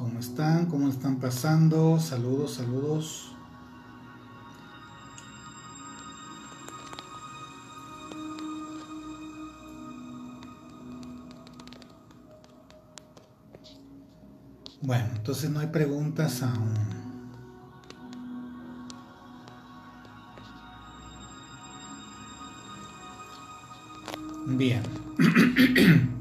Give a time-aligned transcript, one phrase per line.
[0.00, 0.64] ¿Cómo están?
[0.64, 2.00] ¿Cómo están pasando?
[2.00, 3.36] Saludos, saludos.
[14.80, 16.72] Bueno, entonces no hay preguntas aún.
[24.56, 24.82] Bien.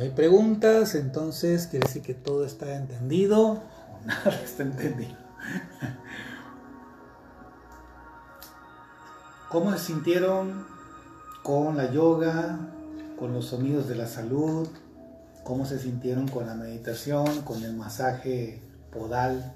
[0.00, 3.62] hay preguntas, entonces quiere decir que todo está entendido
[4.04, 5.16] nada está entendido.
[9.50, 10.66] ¿Cómo se sintieron
[11.42, 12.58] con la yoga,
[13.18, 14.68] con los sonidos de la salud?
[15.50, 19.52] cómo se sintieron con la meditación, con el masaje podal.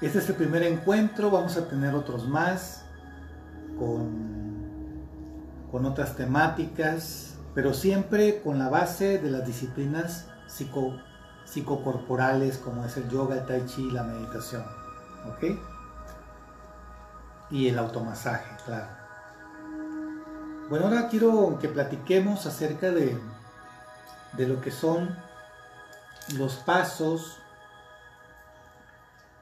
[0.00, 2.84] Este es el primer encuentro, vamos a tener otros más
[3.78, 4.33] con,
[5.74, 11.00] con otras temáticas, pero siempre con la base de las disciplinas psico,
[11.46, 14.64] psicocorporales como es el yoga, el tai chi la meditación.
[15.26, 15.58] ¿Ok?
[17.50, 18.86] Y el automasaje, claro.
[20.70, 23.18] Bueno, ahora quiero que platiquemos acerca de,
[24.34, 25.16] de lo que son
[26.38, 27.38] los pasos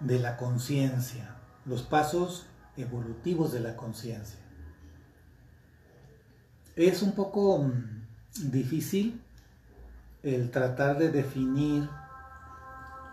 [0.00, 1.36] de la conciencia,
[1.66, 2.46] los pasos
[2.78, 4.41] evolutivos de la conciencia.
[6.76, 9.20] Es un poco mm, difícil
[10.22, 11.88] el tratar de definir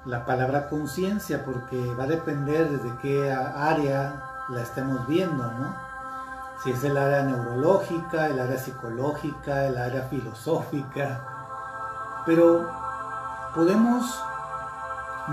[0.05, 5.89] la palabra conciencia porque va a depender desde qué área la estemos viendo, ¿no?
[6.63, 11.21] si es el área neurológica, el área psicológica, el área filosófica,
[12.25, 12.69] pero
[13.55, 14.21] podemos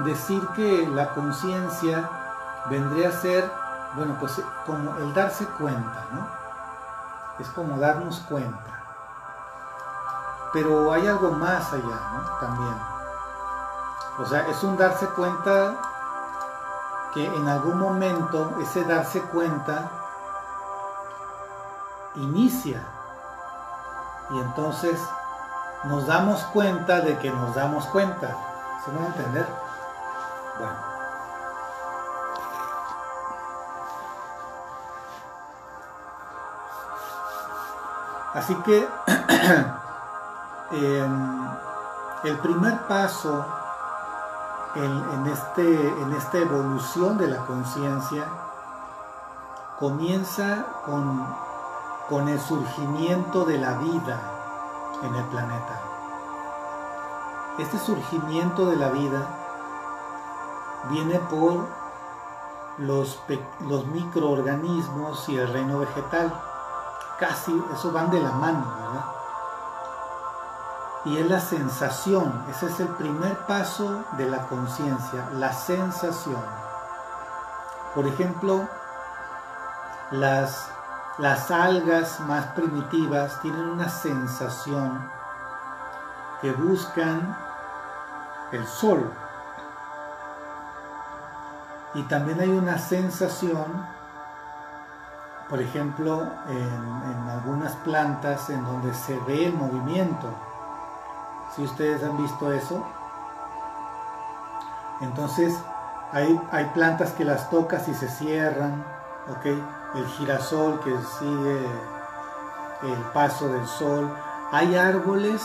[0.05, 2.09] decir que la conciencia
[2.71, 3.45] vendría a ser,
[3.95, 6.46] bueno, pues como el darse cuenta, ¿no?
[7.39, 8.85] Es como darnos cuenta.
[10.53, 12.23] Pero hay algo más allá, ¿no?
[12.41, 12.77] También.
[14.19, 15.75] O sea, es un darse cuenta
[17.13, 19.91] que en algún momento ese darse cuenta
[22.15, 22.83] inicia.
[24.31, 25.01] Y entonces
[25.85, 28.37] nos damos cuenta de que nos damos cuenta.
[28.85, 29.47] ¿Se van a entender?
[30.59, 30.86] Bueno.
[38.37, 38.79] Así que
[40.71, 41.49] em,
[42.25, 43.45] el primer paso
[44.75, 48.29] en, este, en esta evolución de la conciencia
[49.79, 50.67] comienza
[52.09, 54.21] con el surgimiento de la vida
[55.03, 55.81] en el planeta.
[57.59, 59.27] Este surgimiento de la vida
[60.91, 61.67] viene por
[62.79, 66.33] los microorganismos y el reino vegetal.
[67.19, 69.05] Casi, eso van de la mano, ¿verdad?
[71.07, 76.43] Y es la sensación, ese es el primer paso de la conciencia, la sensación.
[77.95, 78.69] Por ejemplo,
[80.11, 80.69] las
[81.19, 85.11] las algas más primitivas tienen una sensación
[86.43, 87.35] que buscan
[88.53, 89.11] el sol.
[91.95, 93.87] Y también hay una sensación,
[95.49, 100.29] por ejemplo, en, algunas plantas en donde se ve el movimiento.
[101.55, 102.85] Si ustedes han visto eso,
[105.01, 105.55] entonces
[106.13, 108.85] hay, hay plantas que las tocas y se cierran,
[109.31, 109.47] ¿ok?
[109.95, 111.67] el girasol que sigue
[112.83, 114.11] el paso del sol.
[114.53, 115.43] Hay árboles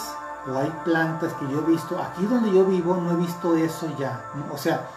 [0.48, 3.88] o hay plantas que yo he visto, aquí donde yo vivo no he visto eso
[3.98, 4.88] ya, o sea,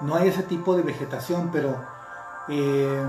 [0.00, 1.74] no hay ese tipo de vegetación, pero
[2.48, 3.04] eh,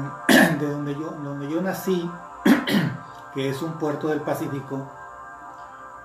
[0.56, 2.10] de donde yo, donde yo nací,
[3.34, 4.90] que es un puerto del Pacífico,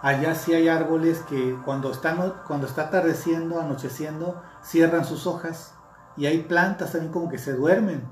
[0.03, 5.75] allá sí hay árboles que cuando, están, cuando está atardeciendo, anocheciendo, cierran sus hojas
[6.17, 8.03] y hay plantas también como que se duermen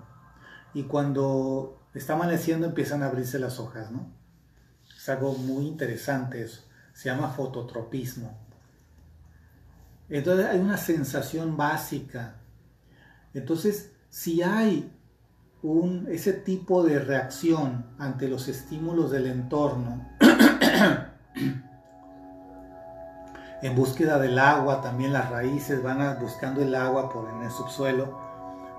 [0.73, 4.11] y cuando está amaneciendo empiezan a abrirse las hojas, ¿no?
[4.97, 6.63] Es algo muy interesante eso.
[6.93, 8.39] Se llama fototropismo.
[10.09, 12.37] Entonces hay una sensación básica.
[13.33, 14.93] Entonces, si hay
[15.63, 20.09] un, ese tipo de reacción ante los estímulos del entorno,
[23.63, 28.19] en búsqueda del agua, también las raíces van buscando el agua por en el subsuelo,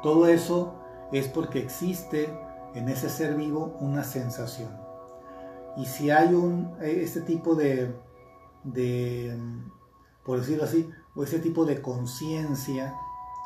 [0.01, 0.75] todo eso
[1.11, 2.33] es porque existe
[2.73, 4.71] en ese ser vivo una sensación.
[5.77, 7.95] Y si hay un, eh, este tipo de,
[8.63, 9.37] de,
[10.25, 12.95] por decirlo así, o ese tipo de conciencia,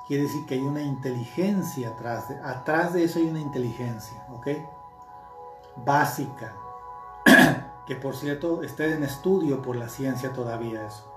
[0.07, 4.47] quiere decir que hay una inteligencia atrás de, atrás de eso hay una inteligencia, ¿ok?
[5.77, 6.53] Básica.
[7.85, 11.11] que por cierto está en estudio por la ciencia todavía eso.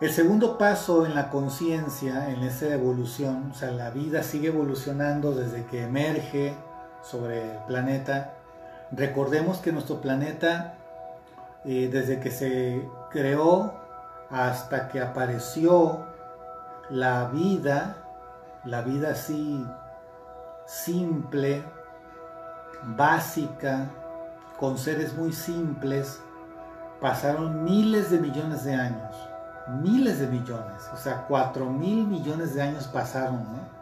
[0.00, 5.32] El segundo paso en la conciencia, en esa evolución, o sea, la vida sigue evolucionando
[5.32, 6.54] desde que emerge
[7.00, 8.34] sobre el planeta.
[8.90, 10.74] Recordemos que nuestro planeta,
[11.64, 13.72] eh, desde que se creó
[14.30, 16.04] hasta que apareció
[16.90, 17.96] la vida,
[18.64, 19.66] la vida así
[20.66, 21.64] simple,
[22.96, 23.90] básica,
[24.58, 26.20] con seres muy simples,
[27.00, 29.14] pasaron miles de millones de años,
[29.82, 33.74] miles de millones, o sea, cuatro mil millones de años pasaron, ¿no?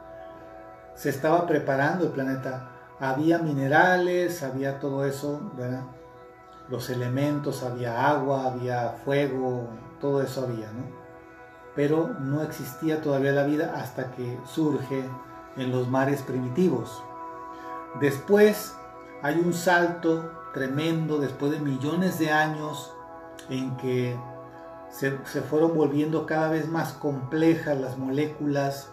[0.94, 2.68] Se estaba preparando el planeta,
[3.00, 5.82] había minerales, había todo eso, ¿verdad?
[6.68, 9.68] Los elementos, había agua, había fuego,
[10.00, 11.01] todo eso había, ¿no?
[11.74, 15.04] Pero no existía todavía la vida hasta que surge
[15.56, 17.02] en los mares primitivos.
[18.00, 18.74] Después
[19.22, 22.94] hay un salto tremendo después de millones de años
[23.48, 24.16] en que
[24.90, 28.90] se, fueron volviendo cada vez más complejas las moléculas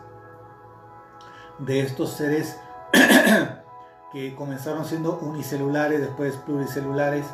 [1.60, 2.58] de estos seres
[4.14, 7.26] que comenzaron siendo unicelulares, después pluricelulares.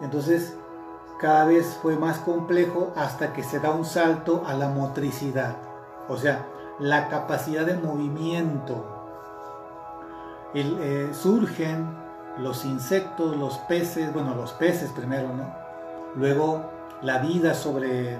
[0.00, 0.56] Entonces,
[1.22, 5.54] cada vez fue más complejo hasta que se da un salto a la motricidad,
[6.08, 6.46] o sea,
[6.80, 8.84] la capacidad de movimiento.
[10.52, 11.96] Eh, surgen
[12.38, 15.54] los insectos, los peces, bueno, los peces primero, ¿no?
[16.16, 16.70] Luego
[17.02, 18.18] la vida sobre,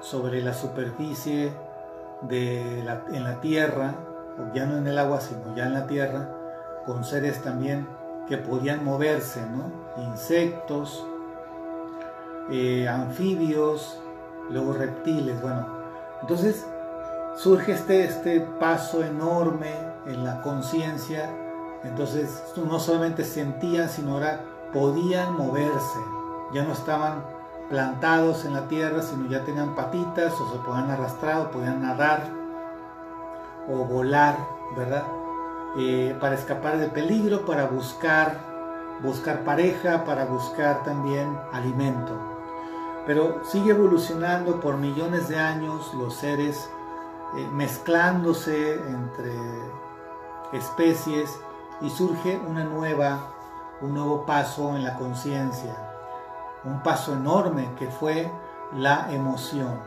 [0.00, 1.50] sobre la superficie
[2.20, 3.94] de en la tierra,
[4.52, 6.28] ya no en el agua, sino ya en la tierra,
[6.84, 7.88] con seres también
[8.28, 9.72] que podían moverse, ¿no?
[10.10, 11.06] Insectos,
[12.50, 14.00] eh, anfibios,
[14.50, 15.66] luego reptiles, bueno.
[16.20, 16.66] Entonces
[17.36, 19.72] surge este, este paso enorme
[20.06, 21.30] en la conciencia,
[21.82, 24.40] entonces no solamente sentían, sino ahora
[24.72, 25.98] podían moverse,
[26.52, 27.24] ya no estaban
[27.68, 32.22] plantados en la tierra, sino ya tenían patitas o se podían arrastrar o podían nadar
[33.68, 34.36] o volar,
[34.76, 35.04] ¿verdad?
[35.78, 38.38] Eh, para escapar del peligro, para buscar,
[39.02, 42.33] buscar pareja, para buscar también alimento.
[43.06, 46.70] Pero sigue evolucionando por millones de años los seres
[47.36, 49.34] eh, mezclándose entre
[50.52, 51.38] especies
[51.80, 53.34] y surge una nueva,
[53.80, 55.84] un nuevo paso en la conciencia
[56.64, 58.30] un paso enorme que fue
[58.72, 59.78] la emoción.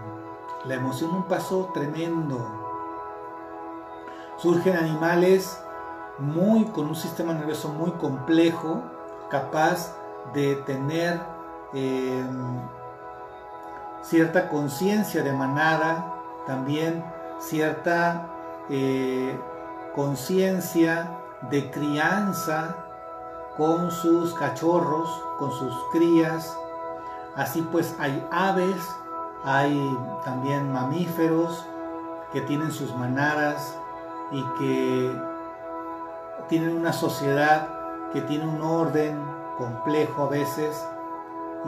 [0.65, 2.37] La emoción un paso tremendo.
[4.37, 5.61] Surgen animales
[6.19, 8.83] muy con un sistema nervioso muy complejo,
[9.29, 9.95] capaz
[10.33, 11.19] de tener
[11.73, 12.59] em,
[14.09, 16.13] cierta conciencia de manada,
[16.45, 17.03] también
[17.39, 18.29] cierta
[18.69, 19.39] eh,
[19.95, 21.09] conciencia
[21.49, 22.75] de crianza
[23.57, 25.09] con sus cachorros,
[25.39, 26.57] con sus crías,
[27.37, 28.81] Así pues hay aves,
[29.45, 29.95] hay
[30.25, 31.63] también mamíferos
[32.33, 33.77] que tienen sus manadas
[34.31, 35.21] y que
[36.49, 37.67] tienen una sociedad
[38.11, 39.23] que tiene un orden
[39.59, 40.83] complejo a veces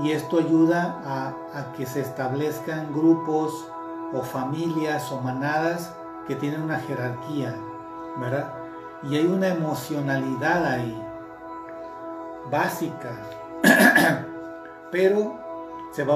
[0.02, 1.02] y esto ayuda
[1.54, 3.68] a, que se establezcan grupos
[4.14, 5.94] o familias o manadas
[6.28, 7.56] que tienen una jerarquía,
[8.18, 8.54] ¿verdad?
[9.04, 11.02] Y hay una emocionalidad ahí,
[12.50, 13.12] básica,
[14.92, 15.38] pero
[15.92, 16.16] se va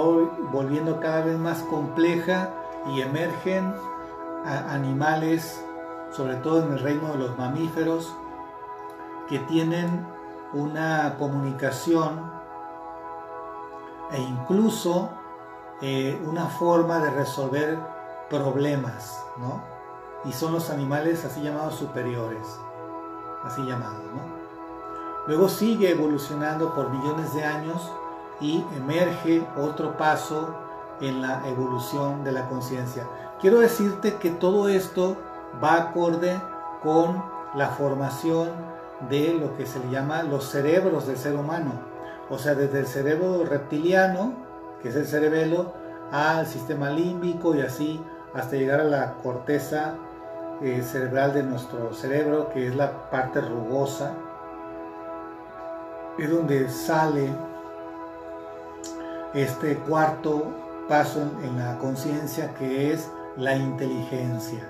[0.51, 2.49] volviendo cada vez más compleja
[2.93, 3.73] y emergen
[4.45, 5.63] animales,
[6.11, 8.13] sobre todo en el reino de los mamíferos,
[9.27, 10.05] que tienen
[10.53, 12.42] una comunicación
[14.11, 15.09] e incluso
[15.81, 17.79] eh, una forma de resolver
[18.29, 19.61] problemas, ¿no?
[20.25, 22.47] Y son los animales así llamados superiores,
[23.43, 24.43] así llamados, ¿no?
[25.27, 27.91] Luego sigue evolucionando por millones de años
[28.41, 30.53] y emerge otro paso
[30.99, 33.07] en la evolución de la conciencia.
[33.39, 35.17] Quiero decirte que todo esto
[35.63, 36.39] va acorde
[36.81, 37.23] con
[37.55, 38.49] la formación
[39.09, 41.92] de lo que se le llama los cerebros del ser humano.
[42.29, 44.33] O sea, desde el cerebro reptiliano,
[44.81, 45.73] que es el cerebelo,
[46.11, 48.01] al sistema límbico y así
[48.33, 49.95] hasta llegar a la corteza
[50.61, 54.13] eh, cerebral de nuestro cerebro, que es la parte rugosa.
[56.17, 57.29] Es donde sale
[59.33, 60.45] este cuarto
[60.87, 64.63] paso en, la conciencia que es la inteligencia.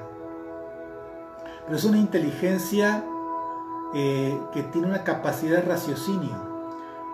[1.65, 3.03] Pero es una inteligencia
[3.93, 6.52] eh, que tiene una capacidad de raciocinio.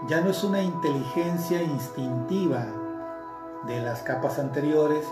[0.08, 2.66] Ya no es una inteligencia instintiva
[3.66, 5.06] de las capas anteriores,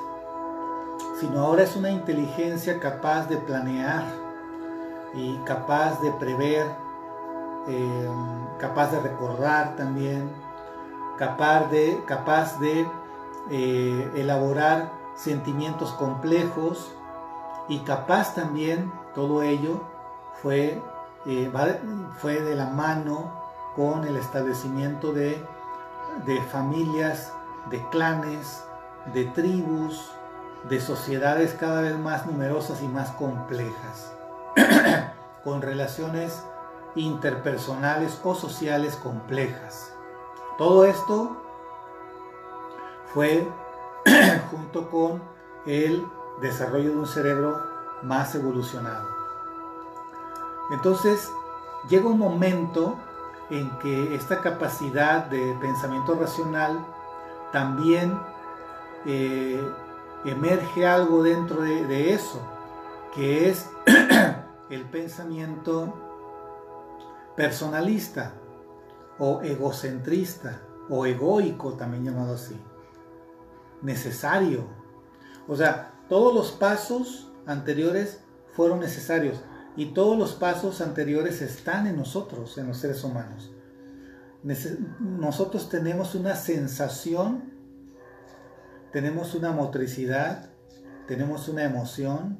[1.19, 4.05] sino ahora es una inteligencia capaz de planear
[5.13, 6.65] y capaz de prever
[7.67, 8.09] eh,
[8.59, 10.31] capaz de recordar también,
[11.17, 12.87] capaz de, capaz de
[13.49, 16.93] eh, elaborar sentimientos complejos
[17.67, 19.81] y capaz también, todo ello
[20.41, 20.81] fue,
[21.25, 21.51] eh,
[22.19, 23.36] fue de la mano
[23.77, 25.41] con el establecimiento de,
[26.25, 27.31] de familias,
[27.69, 28.63] de clanes,
[29.13, 30.11] de tribus,
[30.67, 34.11] de sociedades cada vez más numerosas y más complejas,
[35.43, 36.43] con relaciones
[36.95, 39.93] interpersonales o sociales complejas.
[40.57, 41.37] Todo esto
[43.13, 43.47] fue
[44.51, 45.21] junto con
[45.67, 46.03] el
[46.41, 47.61] desarrollo de un cerebro
[48.01, 49.07] más evolucionado.
[50.71, 51.31] Entonces,
[51.87, 52.97] llega un momento
[53.49, 56.85] en que esta capacidad de pensamiento racional
[57.51, 58.19] también
[59.05, 59.61] eh,
[60.25, 62.41] emerge algo dentro de, eso,
[63.13, 63.69] que es
[64.69, 65.93] el pensamiento
[67.35, 68.33] personalista
[69.19, 72.59] o egocentrista o egoico también llamado así.
[73.81, 74.65] Necesario.
[75.47, 78.21] O sea, todos los pasos anteriores
[78.53, 79.41] fueron necesarios
[79.77, 83.51] y todos los pasos anteriores están en nosotros, en los seres humanos.
[84.99, 87.57] Nosotros tenemos una sensación
[88.91, 90.49] tenemos una motricidad,
[91.07, 92.39] tenemos una emoción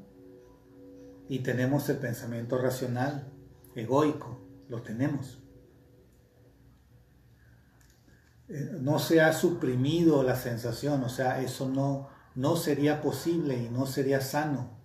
[1.27, 3.32] y tenemos el pensamiento racional,
[3.75, 4.39] egoico,
[4.70, 5.39] lo tenemos.
[8.48, 13.70] Eh, no se ha suprimido la sensación, o sea, eso no, no sería posible y
[13.70, 14.76] no sería sano.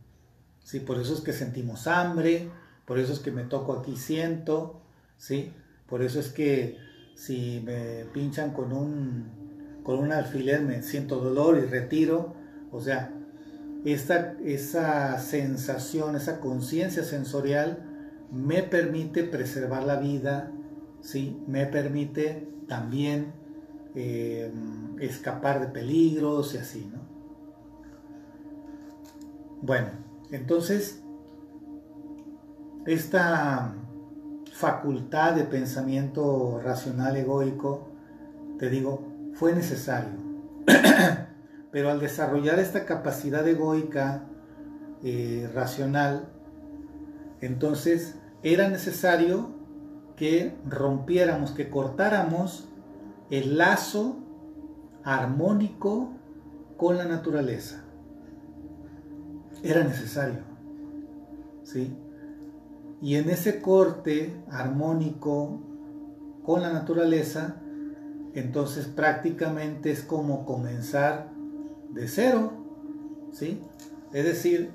[0.65, 0.81] ¿Sí?
[0.81, 2.51] Por eso es que sentimos hambre,
[2.87, 4.81] por eso es que me toco aquí siento,
[5.17, 5.53] ¿sí?
[5.89, 6.79] por eso es que
[7.15, 9.43] si me pinchan con un
[9.83, 12.35] con un alfiler me siento dolor y retiro.
[12.71, 13.13] O sea,
[13.85, 17.85] esta, esa sensación, esa conciencia sensorial
[18.31, 20.51] me permite preservar la vida,
[21.01, 21.43] ¿sí?
[21.47, 23.33] me permite también
[23.95, 24.51] eh,
[25.01, 26.91] escapar de peligros y así.
[26.93, 27.01] ¿no?
[29.61, 29.89] Bueno,
[30.33, 31.03] entonces,
[32.87, 33.75] esta
[34.53, 37.89] facultad de pensamiento racional egoico,
[38.59, 40.19] te digo, fue necesario.
[41.71, 44.25] Pero al desarrollar esta capacidad egoica,
[45.03, 46.29] eh, racional,
[47.41, 49.51] entonces era necesario
[50.17, 52.69] que rompiéramos, que cortáramos
[53.31, 54.17] el lazo
[55.05, 56.13] armónico
[56.77, 57.82] con la naturaleza.
[59.63, 60.41] Era necesario.
[61.63, 61.97] ¿Sí?
[63.01, 65.61] Y en ese corte armónico
[66.45, 67.57] con la naturaleza,
[68.35, 71.31] entonces prácticamente es como comenzar
[71.91, 72.53] de cero,
[73.33, 73.61] ¿sí?
[74.13, 74.71] Es decir,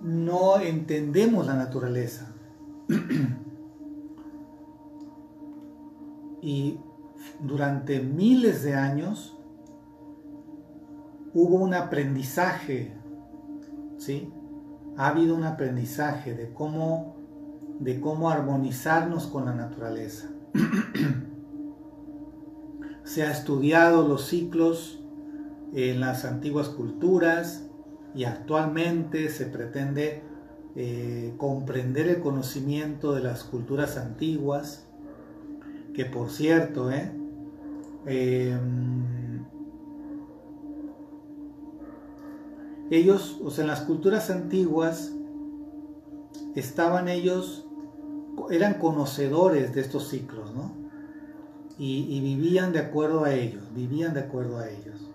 [0.00, 2.32] no entendemos la naturaleza.
[6.42, 6.78] y
[7.40, 9.36] durante miles de años
[11.34, 12.92] hubo un aprendizaje,
[14.02, 14.32] ¿sí?
[14.96, 17.16] Ha habido un aprendizaje de cómo,
[17.78, 20.28] de cómo armonizarnos con la naturaleza.
[23.04, 25.00] se ha estudiado los ciclos
[25.72, 27.66] en las antiguas culturas
[28.14, 30.22] y actualmente se pretende
[30.76, 34.86] eh, comprender el conocimiento de las culturas antiguas,
[35.94, 37.10] que por cierto, eh,
[38.06, 39.21] em,
[42.96, 45.12] ellos, o sea, en las culturas antiguas,
[46.54, 47.66] estaban ellos,
[48.50, 50.82] eran conocedores de estos ciclos, ¿no?
[51.78, 55.10] y, vivían de acuerdo a ellos, vivían de acuerdo a ellos.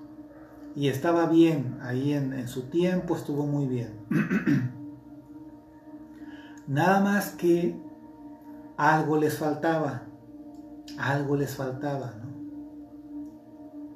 [0.75, 3.93] Y estaba bien, ahí en, su tiempo estuvo muy bien.
[6.67, 7.79] Nada más que
[8.75, 10.03] algo les faltaba,
[11.00, 12.27] algo les faltaba, ¿no?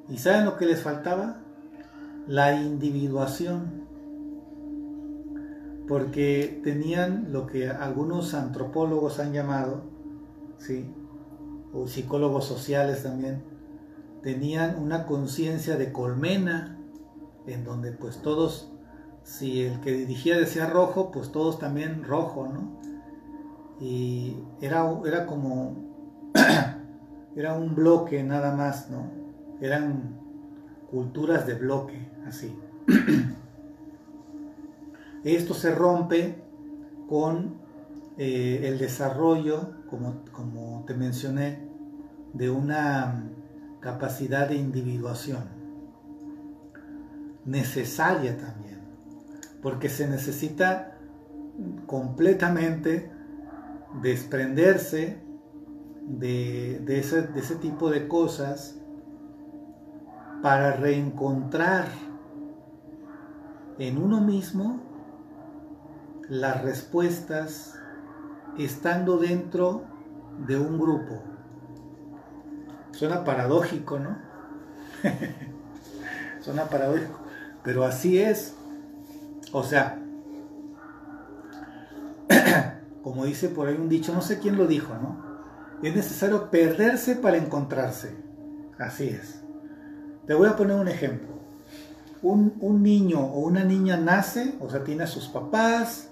[0.08, 1.41] ¿Y saben lo que les faltaba?
[2.28, 3.88] La individuación.
[5.88, 9.84] Porque tenían lo que algunos antropólogos han llamado,
[10.58, 10.86] ¿sí?
[11.74, 13.44] o psicólogos sociales también,
[14.22, 16.78] tenían una conciencia de colmena,
[17.48, 18.72] en donde pues todos,
[19.24, 22.80] si el que dirigía decía rojo, pues todos también rojo, ¿no?
[23.80, 25.76] Y era, era como,
[27.36, 29.10] era un bloque nada más, ¿no?
[29.60, 30.20] Eran
[30.92, 32.58] culturas de bloque, así.
[35.24, 36.42] Esto se rompe
[37.08, 37.62] con
[38.18, 41.68] eh, el desarrollo, como, como te mencioné,
[42.34, 43.30] de una
[43.80, 45.44] capacidad de individuación
[47.46, 48.80] necesaria también,
[49.62, 50.98] porque se necesita
[51.86, 53.12] completamente
[54.02, 55.22] desprenderse
[56.08, 58.78] de, ese, de ese tipo de cosas
[60.42, 61.88] para reencontrar
[63.88, 64.80] en uno mismo
[66.30, 67.80] las respuestas
[68.60, 69.86] estando dentro
[70.46, 71.24] de un grupo.
[72.92, 74.20] Suena paradójico, ¿no?
[76.42, 77.22] Suena paradójico,
[77.64, 78.54] pero así es.
[79.52, 80.00] O sea,
[83.04, 85.26] como dice por ahí un dicho, no sé quién lo dijo, ¿no?
[85.82, 88.16] Es necesario perderse para encontrarse.
[88.78, 89.42] Así es.
[90.28, 91.41] Te voy a poner un ejemplo.
[92.22, 96.12] Un, un, niño o una niña nace, o sea, tiene a sus papás,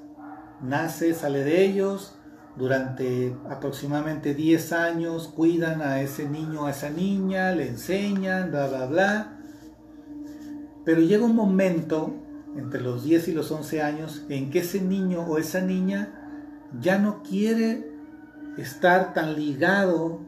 [0.62, 2.20] nace, sale de ellos,
[2.60, 8.86] durante aproximadamente 10 años cuidan a ese niño, a esa niña, le enseñan, bla, bla,
[8.86, 9.40] bla.
[10.84, 12.14] Pero llega un momento,
[12.58, 16.98] entre los 10 y los 11 años, en que ese niño o esa niña ya
[16.98, 17.92] no quiere
[18.58, 20.20] estar tan ligado,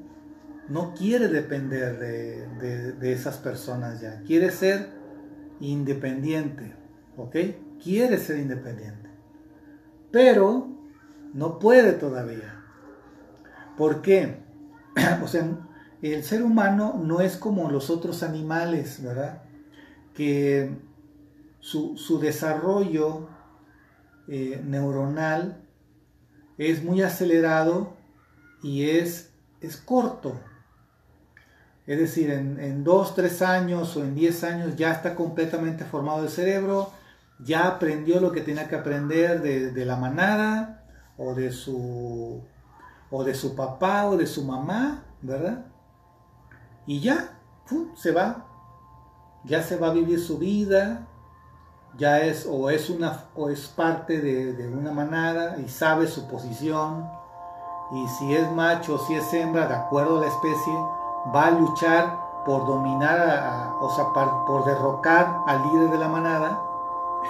[0.70, 5.01] no quiere depender de, de esas personas ya, quiere ser
[5.62, 6.76] independiente,
[7.16, 7.36] ¿ok?
[7.82, 9.10] Quiere ser independiente.
[10.12, 10.68] Pero
[11.34, 12.64] no puede todavía.
[13.78, 14.44] ¿Por qué?
[15.24, 15.48] o sea,
[16.02, 19.44] el ser humano no es como los otros animales, ¿verdad?
[20.14, 20.76] Que
[21.60, 23.30] su, desarrollo
[24.28, 25.64] eh, neuronal
[26.58, 27.96] es muy acelerado
[28.62, 30.40] y es, es corto.
[31.88, 36.30] Es decir, en, dos, tres años o en diez años ya está completamente formado el
[36.30, 36.92] cerebro,
[37.40, 40.82] ya aprendió lo que tenía que aprender de, de la manada,
[41.18, 42.42] o de su
[43.10, 45.66] o de su papá o de su mamá, ¿verdad?
[46.86, 47.38] Y ya,
[47.96, 48.48] se va.
[49.44, 51.08] Ya se va a vivir su vida,
[51.98, 57.10] ya es o es una o es parte de, una manada y sabe su posición.
[57.92, 60.74] Y si es macho o si es hembra, de acuerdo a la especie,
[61.34, 66.62] va a luchar por dominar, o sea, por derrocar al líder de la manada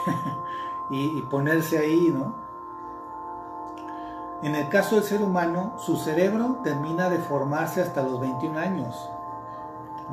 [0.89, 2.33] y, y ponerse ahí, ¿no?
[4.43, 9.09] En el caso del ser humano, su cerebro termina de formarse hasta los 21 años.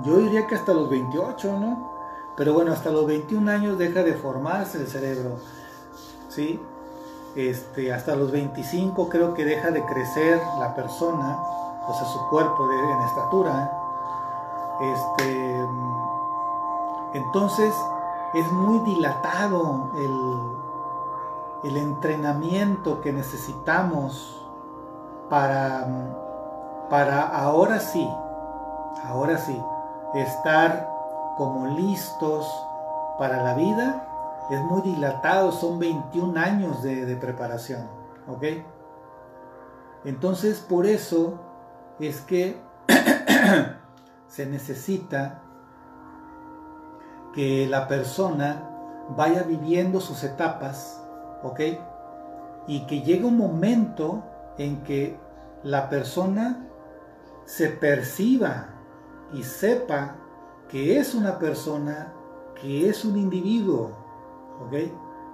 [0.02, 1.90] Yo diría que hasta los 28, ¿no?
[2.36, 5.38] Pero bueno, hasta los 21 años deja de formarse el cerebro.
[6.28, 6.60] ¿Sí?
[7.34, 11.38] Este, hasta los 25 creo que deja de crecer la persona,
[11.88, 13.72] o sea, su cuerpo en estatura.
[14.80, 15.66] Este,
[17.14, 17.74] entonces
[18.34, 24.46] es muy dilatado el, el entrenamiento que necesitamos
[25.28, 25.86] para,
[26.90, 28.08] para ahora sí,
[29.06, 29.60] ahora sí,
[30.14, 30.88] estar
[31.36, 32.46] como listos
[33.18, 34.04] para la vida
[34.50, 37.86] es muy dilatado, son 21 años de, de preparación,
[38.28, 38.44] ¿ok?
[40.04, 41.34] Entonces por eso
[42.06, 42.56] es que
[44.28, 45.42] se necesita
[47.34, 48.64] que la persona
[49.16, 50.98] vaya viviendo sus etapas
[51.42, 51.60] ¿ok?
[52.66, 54.22] Y que llega un momento
[54.58, 55.16] en que
[55.62, 56.66] la persona
[57.44, 58.68] se perciba
[59.32, 60.16] y sepa
[60.68, 62.12] que es una persona,
[62.60, 63.92] que es un individuo,
[64.66, 64.92] ¿ok?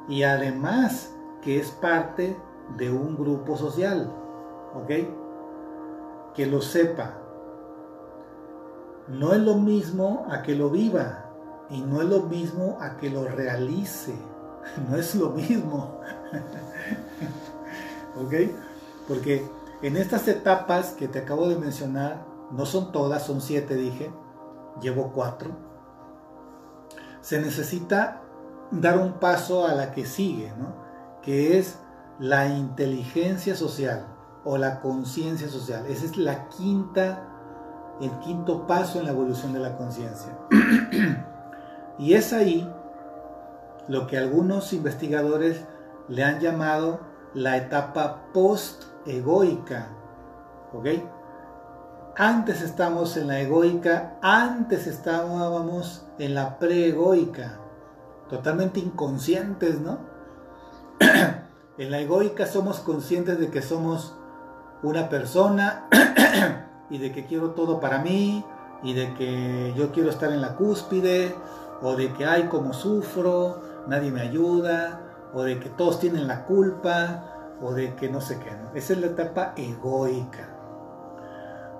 [0.09, 2.37] Y además que es parte
[2.77, 4.13] de un grupo social,
[4.75, 4.91] ¿ok?
[6.35, 7.15] Que lo sepa.
[9.09, 11.27] No es lo mismo a que lo viva
[11.71, 14.15] y no es lo mismo a que lo realice.
[14.89, 16.01] no es lo mismo.
[18.21, 18.33] ¿Ok?
[19.07, 19.47] Porque
[19.83, 24.11] en estas etapas que te acabo de mencionar, no son todas, son siete, dije,
[24.81, 25.51] llevo cuatro.
[27.21, 28.23] Se necesita
[28.71, 30.75] dar un paso a la que sigue, ¿no?
[31.23, 31.79] Que es
[32.19, 34.14] la inteligencia social
[34.45, 35.87] o la conciencia social.
[35.87, 36.17] Esa es
[36.57, 37.29] quinta,
[38.01, 40.33] el quinto paso en la evolución de la conciencia.
[41.99, 42.71] y es ahí
[43.89, 45.65] lo que algunos investigadores
[46.09, 47.01] le han llamado
[47.33, 49.89] la etapa post-egoica.
[50.73, 50.87] ¿Ok?
[52.17, 57.59] Antes estamos en la egoica, antes estábamos en la pre-egoica.
[58.29, 59.99] Totalmente inconscientes, ¿no?
[61.79, 64.17] en la egoica somos conscientes de que somos
[64.85, 65.89] una persona
[66.91, 68.45] y de que quiero todo para mí
[68.83, 71.35] y de que yo quiero estar en la cúspide
[71.83, 75.01] o de que hay como sufro nadie me ayuda,
[75.33, 77.25] o de que todos tienen la culpa,
[77.61, 78.51] o de que no sé qué.
[78.79, 80.49] Esa es la etapa egoica.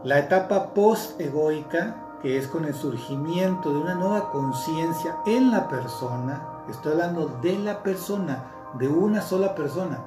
[0.03, 6.43] La etapa post-egoica, que es con el surgimiento de una nueva conciencia en la persona,
[6.69, 10.01] estoy hablando de la persona, de una sola persona.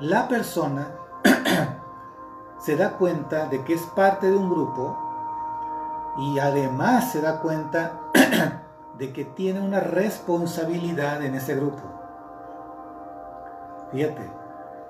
[0.00, 0.92] La persona
[2.60, 4.96] se da cuenta de que es parte de un grupo
[6.18, 8.00] y además se da cuenta
[8.98, 11.82] de que tiene una responsabilidad en ese grupo.
[13.90, 14.30] Fíjate,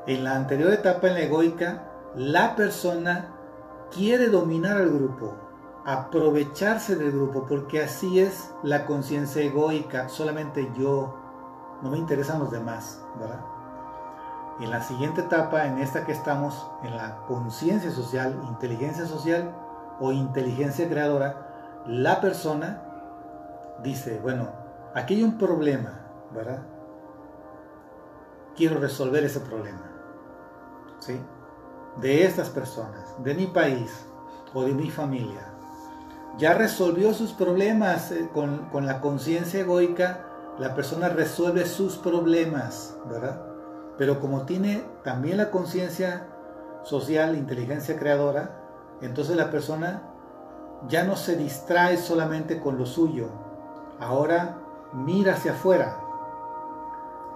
[0.06, 3.34] en la anterior etapa en la egoica, la persona
[3.90, 5.34] quiere dominar al grupo,
[5.86, 11.14] aprovecharse del grupo, porque así es la conciencia egoica, solamente yo,
[11.80, 13.40] no me interesan los demás, ¿verdad?
[14.60, 19.54] En la siguiente etapa, en esta que estamos, en la conciencia social, inteligencia social
[20.00, 22.82] o inteligencia creadora, la persona
[23.84, 24.48] dice, bueno,
[24.94, 26.00] aquí hay un problema,
[26.34, 26.62] ¿verdad?
[28.56, 29.90] Quiero resolver ese problema,
[30.98, 31.20] ¿sí?
[32.00, 34.06] De estas personas, de mi país
[34.54, 35.52] o de mi familia.
[36.36, 40.24] Ya resolvió sus problemas eh, con, con la conciencia egoica,
[40.58, 43.47] la persona resuelve sus problemas, ¿verdad?
[43.98, 46.28] Pero como tiene también la conciencia
[46.84, 48.62] social, inteligencia creadora,
[49.02, 50.02] entonces la persona
[50.88, 53.28] ya no se distrae solamente con lo suyo,
[54.00, 54.58] ahora
[54.92, 56.00] mira hacia afuera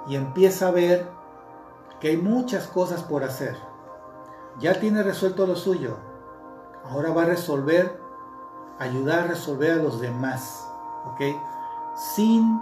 [0.06, 1.06] y empieza a ver
[2.00, 3.56] que hay muchas cosas por hacer.
[4.58, 5.96] Ya tiene resuelto lo suyo,
[6.84, 8.00] ahora va a resolver,
[8.78, 10.68] ayudar a resolver a los demás,
[11.06, 11.20] ¿ok?
[12.14, 12.60] Sin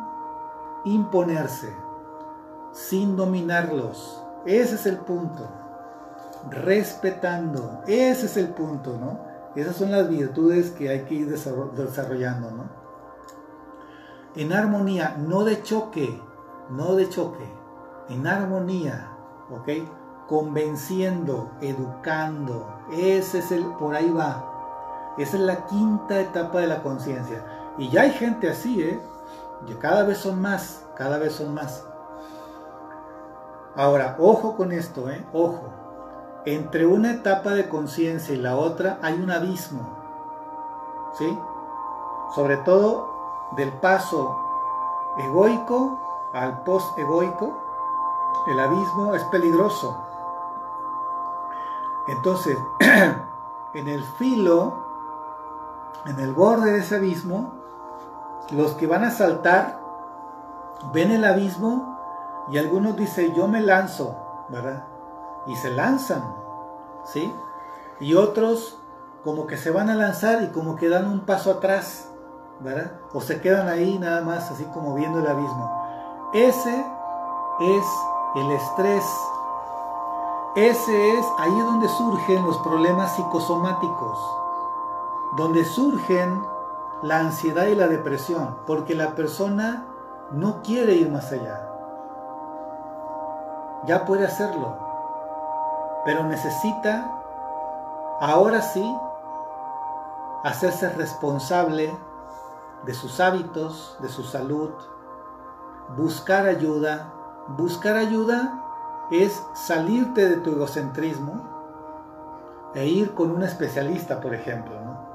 [0.84, 1.74] imponerse,
[2.72, 4.22] sin dominarlos.
[4.46, 5.48] Ese es el punto.
[6.50, 7.82] Respetando.
[7.86, 9.30] Ese es el punto, ¿no?
[9.56, 12.64] Esas son las virtudes que hay que ir desarrollando, ¿no?
[14.36, 16.22] En armonía, no de choque,
[16.70, 17.44] no de choque,
[18.08, 19.10] en armonía,
[19.50, 19.68] ¿ok?
[20.28, 25.14] Convenciendo, educando, ese es el, por ahí va.
[25.18, 27.44] Esa es la quinta etapa de la conciencia.
[27.76, 29.00] Y ya hay gente así, ¿eh?
[29.66, 31.84] Y cada vez son más, cada vez son más.
[33.76, 35.24] Ahora, ojo con esto, ¿eh?
[35.32, 35.62] Ojo.
[36.44, 39.80] Entre una etapa de conciencia y la otra hay un abismo.
[41.18, 41.38] ¿Sí?
[42.34, 43.10] Sobre todo
[43.56, 44.38] del paso
[45.18, 45.98] egoico
[46.32, 47.52] al post-egoico,
[48.46, 49.96] el abismo es peligroso.
[52.08, 52.56] Entonces,
[53.74, 54.74] en el filo,
[56.06, 57.52] en el borde de ese abismo,
[58.50, 59.80] los que van a saltar
[60.92, 61.89] ven el abismo
[62.50, 64.16] y algunos dicen, yo me lanzo,
[64.48, 64.84] ¿verdad?
[65.46, 66.22] Y se lanzan,
[67.04, 67.32] ¿sí?
[68.00, 68.78] Y otros
[69.22, 72.08] como que se van a lanzar y como que dan un paso atrás,
[72.60, 72.92] ¿verdad?
[73.12, 76.30] O se quedan ahí nada más así como viendo el abismo.
[76.34, 76.84] Ese
[77.60, 77.84] es
[78.36, 79.04] el estrés.
[80.56, 84.18] Ese es ahí donde surgen los problemas psicosomáticos,
[85.36, 86.42] donde surgen
[87.02, 89.86] la ansiedad y la depresión, porque la persona
[90.32, 91.69] no quiere ir más allá
[93.86, 94.76] ya puede hacerlo,
[96.04, 97.10] pero necesita
[98.20, 98.84] ahora sí
[100.44, 101.96] hacerse responsable
[102.84, 104.70] de sus hábitos, de su salud,
[105.96, 107.12] buscar ayuda.
[107.48, 108.62] Buscar ayuda
[109.10, 111.50] es salirte de tu egocentrismo
[112.74, 115.10] e ir con un especialista, por ejemplo, ¿no?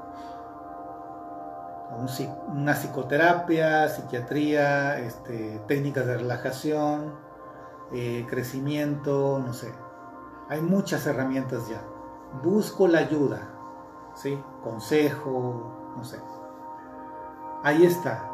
[2.48, 7.14] una psicoterapia, psiquiatría, este, técnicas de relajación,
[7.92, 9.72] eh, crecimiento, no sé.
[10.48, 11.82] Hay muchas herramientas ya.
[12.42, 13.48] Busco la ayuda,
[14.14, 14.42] ¿sí?
[14.62, 16.18] Consejo, no sé.
[17.62, 18.28] Ahí está.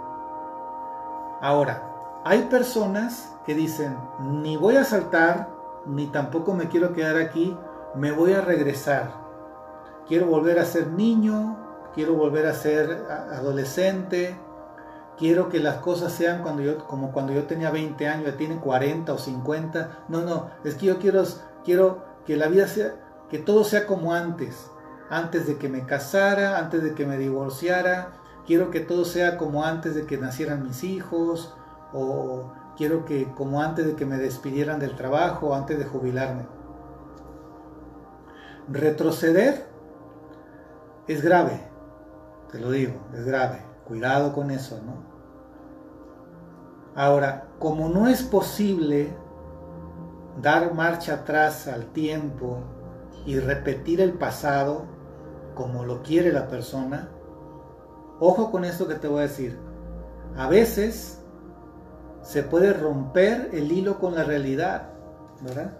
[1.40, 1.82] Ahora,
[2.24, 5.48] hay personas que dicen, ni voy a saltar,
[5.86, 7.56] ni tampoco me quiero quedar aquí,
[7.94, 9.12] me voy a regresar.
[10.06, 11.56] Quiero volver a ser niño,
[11.94, 14.36] quiero volver a ser adolescente,
[15.18, 18.56] quiero que las cosas sean cuando yo, como cuando yo tenía 20 años, ya tiene
[18.56, 20.04] 40 o 50.
[20.08, 21.24] No, no, es que yo quiero,
[21.64, 22.94] quiero que la vida sea,
[23.28, 24.70] que todo sea como antes.
[25.10, 28.12] Antes de que me casara, antes de que me divorciara,
[28.46, 31.54] quiero que todo sea como antes de que nacieran mis hijos,
[31.92, 36.46] o quiero que como antes de que me despidieran del trabajo, antes de jubilarme.
[38.68, 39.66] Retroceder
[41.08, 41.60] es grave,
[42.50, 43.71] te lo digo, es grave.
[43.86, 45.12] Cuidado con eso, ¿no?
[46.94, 49.14] Ahora, como no es posible
[50.40, 52.58] dar marcha atrás al tiempo
[53.24, 54.84] y repetir el pasado
[55.54, 57.08] como lo quiere la persona,
[58.20, 59.58] ojo con esto que te voy a decir.
[60.36, 61.22] A veces
[62.22, 64.90] se puede romper el hilo con la realidad,
[65.40, 65.72] ¿verdad?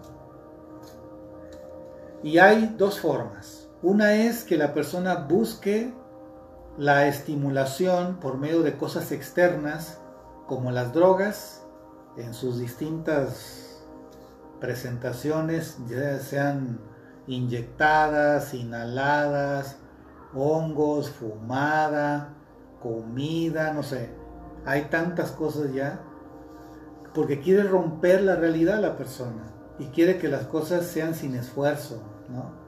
[2.21, 3.67] Y hay dos formas.
[3.81, 5.93] Una es que la persona busque
[6.77, 9.99] la estimulación por medio de cosas externas
[10.47, 11.63] como las drogas
[12.17, 13.83] en sus distintas
[14.59, 16.79] presentaciones, ya sean
[17.27, 19.77] inyectadas, inhaladas,
[20.33, 22.33] hongos, fumada,
[22.81, 24.09] comida, no sé.
[24.65, 25.99] Hay tantas cosas ya.
[27.13, 29.43] Porque quiere romper la realidad la persona
[29.77, 32.62] y quiere que las cosas sean sin esfuerzo, ¿no?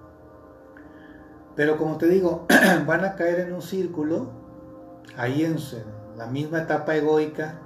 [1.56, 2.46] Pero como te digo,
[2.86, 4.30] van a caer en un círculo,
[5.18, 5.58] ahí en,
[6.18, 7.60] la misma etapa egoica,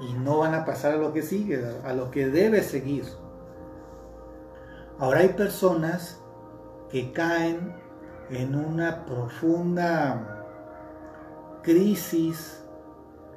[0.00, 3.04] y no van a pasar a lo que sigue, a lo que debe seguir.
[4.98, 6.20] Ahora hay personas
[6.90, 7.74] que caen
[8.30, 10.44] en una profunda
[11.62, 12.64] crisis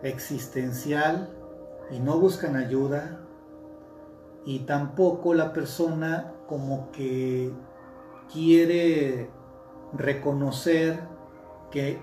[0.03, 1.29] existencial
[1.89, 3.21] y no buscan ayuda
[4.45, 7.51] y tampoco la persona como que
[8.31, 9.29] quiere
[9.93, 10.99] reconocer
[11.71, 11.99] que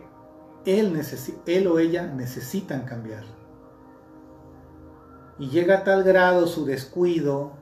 [0.64, 1.01] él,
[1.47, 3.25] él o ella necesitan cambiar.
[5.38, 7.53] Y llega a tal grado su descuido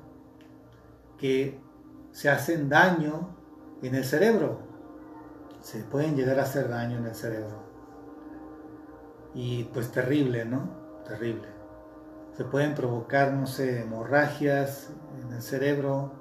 [1.18, 1.60] que
[2.10, 3.36] se hacen daño
[3.82, 4.58] en el cerebro.
[5.60, 7.62] Se pueden llegar a hacer daño en el cerebro.
[9.34, 10.68] Y pues terrible, ¿no?
[11.06, 11.48] Terrible.
[12.36, 14.90] Se pueden provocar, no sé, hemorragias
[15.22, 16.12] en el cerebro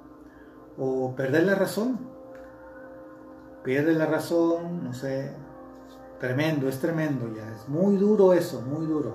[0.78, 2.11] o perder la razón
[3.62, 5.32] pierde la razón, no sé,
[6.18, 9.14] tremendo, es tremendo ya, es muy duro eso, muy duro.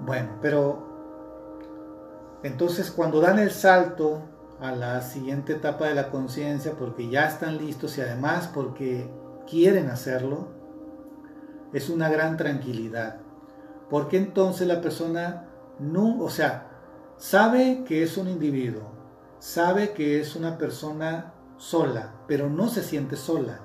[0.00, 4.22] Bueno, pero entonces cuando dan el salto
[4.60, 9.10] a la siguiente etapa de la conciencia, porque ya están listos y además porque
[9.48, 10.48] quieren hacerlo,
[11.72, 13.20] es una gran tranquilidad.
[13.90, 16.68] Porque entonces la persona no, o sea,
[17.16, 18.90] sabe que es un individuo,
[19.38, 23.60] sabe que es una persona sola, pero no se siente sola.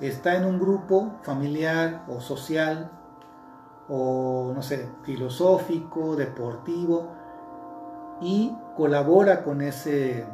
[0.00, 2.90] Está en un grupo familiar o social
[3.88, 7.08] o, no sé, filosófico, deportivo,
[8.20, 10.26] y colabora con ese,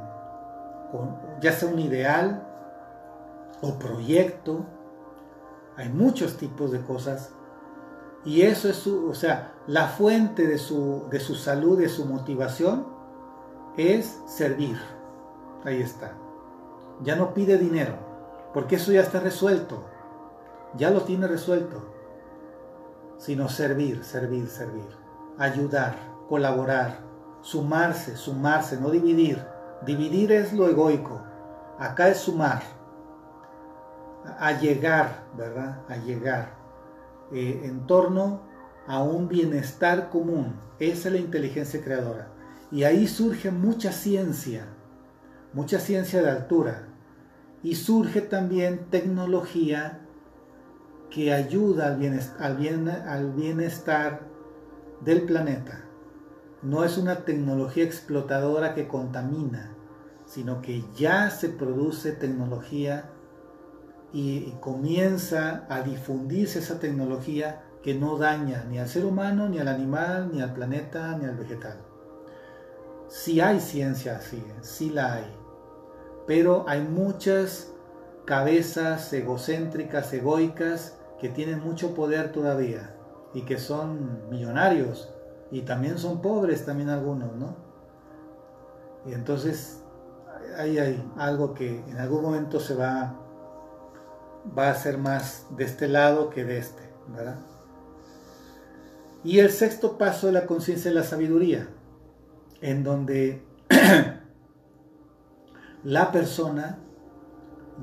[1.40, 2.46] ya sea un ideal
[3.62, 4.66] o proyecto.
[5.76, 7.32] Hay muchos tipos de cosas.
[8.24, 12.06] Y eso es su, o sea, la fuente de su, de su salud, de su
[12.06, 12.86] motivación,
[13.76, 14.78] es servir.
[15.64, 16.25] Ahí está
[17.02, 17.94] ya no pide dinero,
[18.54, 19.84] porque eso ya está resuelto,
[20.76, 21.92] ya lo tiene resuelto,
[23.18, 24.88] sino servir, servir, servir,
[25.38, 25.94] ayudar,
[26.28, 26.98] colaborar,
[27.40, 29.44] sumarse, sumarse, no dividir.
[29.84, 31.20] Dividir es lo egoico,
[31.78, 32.62] acá es sumar,
[34.38, 35.82] a llegar, ¿verdad?
[35.88, 36.54] A llegar
[37.32, 38.40] eh, en torno
[38.86, 40.58] a un bienestar común.
[40.78, 42.28] Esa es la inteligencia creadora.
[42.70, 44.66] Y ahí surge mucha ciencia,
[45.52, 46.85] mucha ciencia de altura
[47.66, 50.06] y surge también tecnología
[51.10, 51.98] que ayuda
[52.38, 54.20] al bienestar,
[55.00, 55.82] del planeta.
[56.62, 59.72] No es una tecnología explotadora que contamina,
[60.26, 63.10] sino que ya se produce tecnología
[64.12, 69.66] y comienza a difundirse esa tecnología que no daña ni al ser humano, ni al
[69.66, 71.78] animal, ni al planeta, ni al vegetal.
[73.08, 75.45] Si hay ciencia así, sí la hay
[76.26, 77.72] pero hay muchas
[78.24, 82.94] cabezas egocéntricas, egoicas, que tienen mucho poder todavía
[83.32, 85.12] y que son millonarios
[85.50, 87.56] y también son pobres también algunos, ¿no?
[89.06, 89.82] Y entonces
[90.58, 93.14] ahí hay algo que en algún momento se va,
[94.56, 97.38] va a ser más de este lado que de este, ¿verdad?
[99.24, 101.68] Y el sexto paso de la conciencia es la sabiduría,
[102.60, 103.42] en donde
[105.86, 106.80] la persona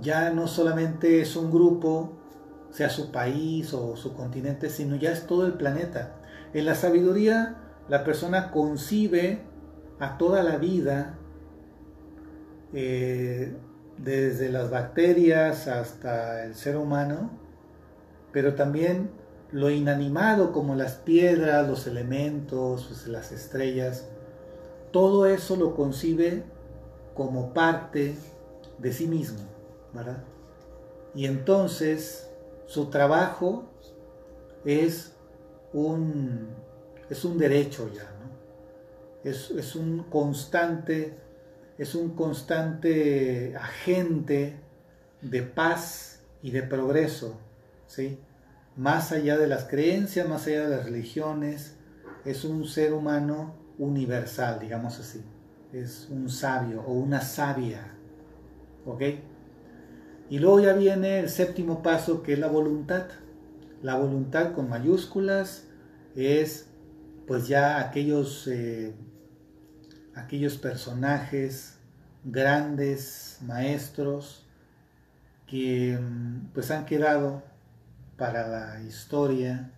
[0.01, 2.11] ya no solamente es un grupo,
[2.69, 6.17] sea su país o su continente, sino ya es todo el planeta.
[6.53, 7.55] En la sabiduría,
[7.87, 9.43] la persona concibe
[10.01, 11.17] a toda la vida,
[12.73, 13.55] eh,
[13.97, 17.31] desde las bacterias hasta el ser humano,
[18.33, 19.11] pero también
[19.53, 24.09] lo inanimado como las piedras, los elementos, pues, las estrellas,
[24.91, 26.43] todo eso lo concibe
[27.13, 28.15] como parte
[28.79, 29.39] de sí mismo,
[29.93, 30.23] ¿verdad?
[31.15, 32.29] Y entonces
[32.65, 33.69] su trabajo
[34.65, 35.13] es
[35.73, 36.49] un,
[37.09, 39.29] es un derecho ya, ¿no?
[39.29, 41.17] Es, es un constante,
[41.77, 44.59] es un constante agente
[45.21, 47.37] de paz y de progreso,
[47.87, 48.19] ¿sí?
[48.75, 51.77] Más allá de las creencias, más allá de las religiones,
[52.25, 55.23] es un ser humano universal, digamos así
[55.73, 57.91] es un sabio o una sabia.
[58.85, 59.01] ¿Ok?
[60.29, 63.07] Y luego ya viene el séptimo paso que es la voluntad.
[63.81, 65.65] La voluntad con mayúsculas
[66.15, 66.67] es
[67.27, 68.93] pues ya aquellos, eh,
[70.15, 71.77] aquellos personajes
[72.23, 74.45] grandes maestros
[75.47, 75.99] que
[76.53, 77.43] pues han quedado
[78.17, 79.71] para la historia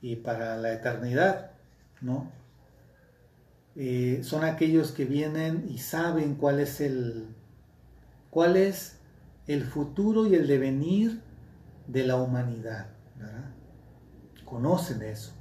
[0.00, 1.52] y para la eternidad,
[2.00, 2.30] ¿no?
[3.76, 7.26] Eh, son aquellos que vienen y saben cuál es el
[8.30, 8.98] cuál es
[9.46, 11.22] el futuro y el devenir
[11.86, 12.86] de la humanidad.
[14.44, 15.32] Conocen eso.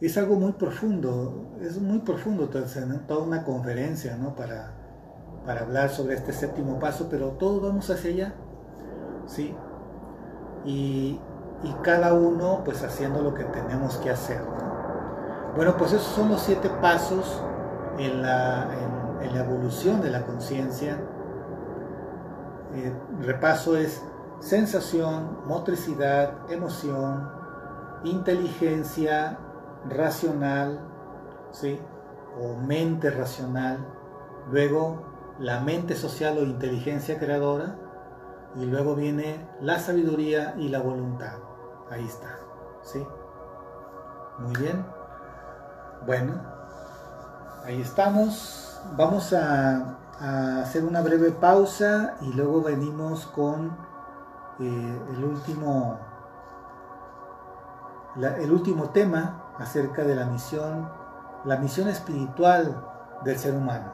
[0.00, 4.34] Es algo muy profundo, es muy profundo toda una conferencia, ¿no?
[4.34, 4.72] Para,
[5.46, 8.34] para hablar sobre este séptimo paso, pero todos vamos hacia allá,
[9.26, 9.54] ¿sí?
[10.66, 11.18] Y,
[11.62, 14.40] y cada uno pues haciendo lo que tenemos que hacer,
[15.54, 17.40] Bueno, pues esos son los siete pasos
[17.98, 18.68] en la,
[19.34, 21.00] evolución de la conciencia.
[23.20, 24.02] Repaso es
[24.40, 27.30] sensación, motricidad, emoción,
[28.02, 29.38] inteligencia
[29.88, 30.80] racional,
[31.52, 31.80] ¿sí?
[32.40, 33.78] o mente racional,
[34.50, 35.02] luego
[35.38, 37.76] la mente social o inteligencia creadora,
[38.56, 41.38] y luego viene la sabiduría y la voluntad.
[41.90, 42.38] Ahí está,
[42.82, 43.04] ¿sí?
[44.38, 44.93] Muy bien.
[46.06, 46.34] Bueno,
[47.64, 48.78] ahí estamos.
[48.96, 49.96] Vamos a,
[50.60, 53.76] hacer una breve pausa y luego venimos con
[54.60, 55.98] eh, el último
[58.16, 60.88] el último tema acerca de la misión,
[61.44, 62.84] la misión espiritual
[63.24, 63.92] del ser humano.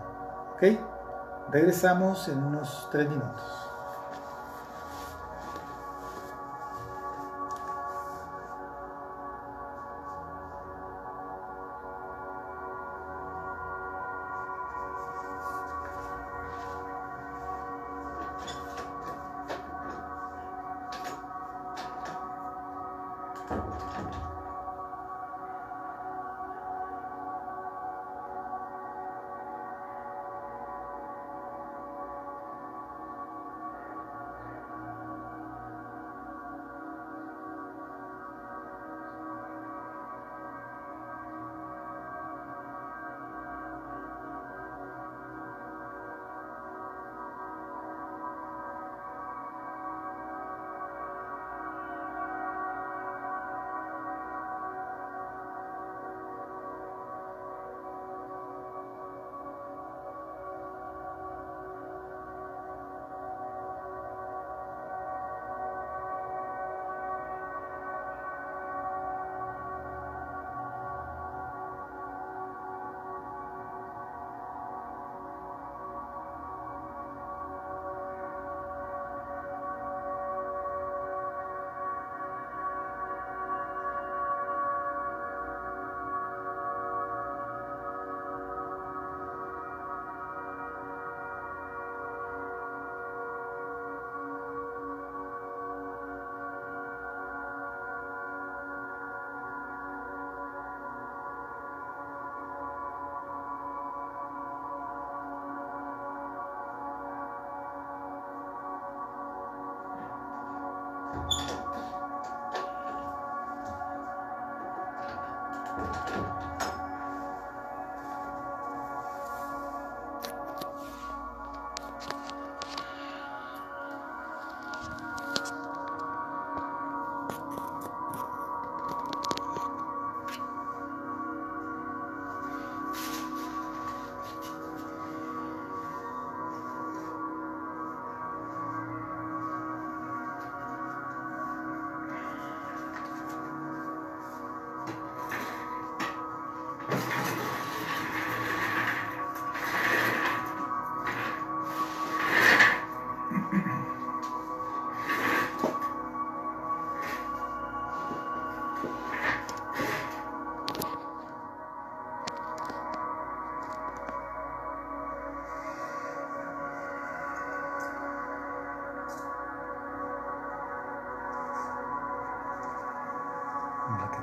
[1.51, 3.70] Regresamos en unos tres minutos.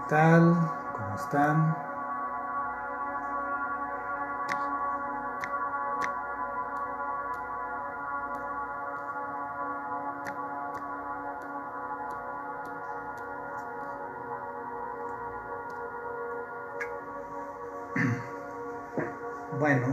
[0.07, 0.55] Tal?
[0.95, 1.75] ¿Cómo están?
[19.59, 19.87] Bueno,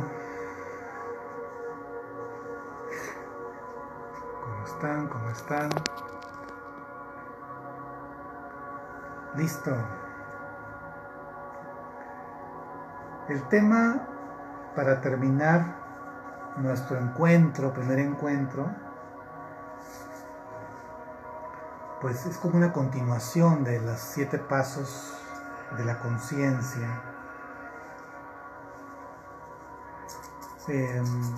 [4.42, 5.08] ¿cómo están?
[5.08, 5.70] ¿Cómo están?
[9.36, 9.93] Listo.
[13.28, 14.06] El tema
[14.76, 15.76] para terminar
[16.58, 18.70] nuestro encuentro, primer encuentro,
[22.02, 25.14] pues es como una continuación de los siete pasos
[25.74, 27.00] de la conciencia.
[30.68, 31.34] Em,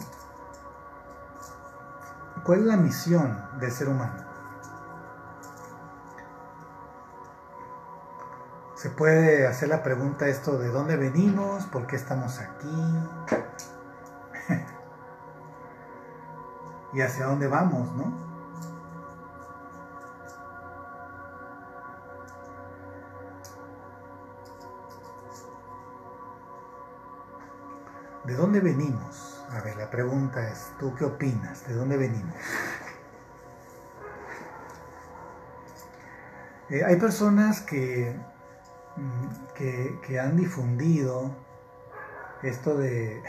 [2.43, 4.26] ¿Cuál es la misión del ser humano?
[8.77, 12.69] Se puede hacer la pregunta esto de dónde venimos, por qué estamos aquí
[16.93, 18.13] y hacia dónde vamos, ¿no?
[28.25, 29.43] ¿De dónde venimos?
[29.53, 31.67] A ver, la pregunta es, ¿tú qué opinas?
[31.67, 32.37] ¿De dónde venimos?
[36.69, 38.19] Eh, hay personas que
[39.55, 41.35] que, han difundido
[42.43, 43.23] esto de,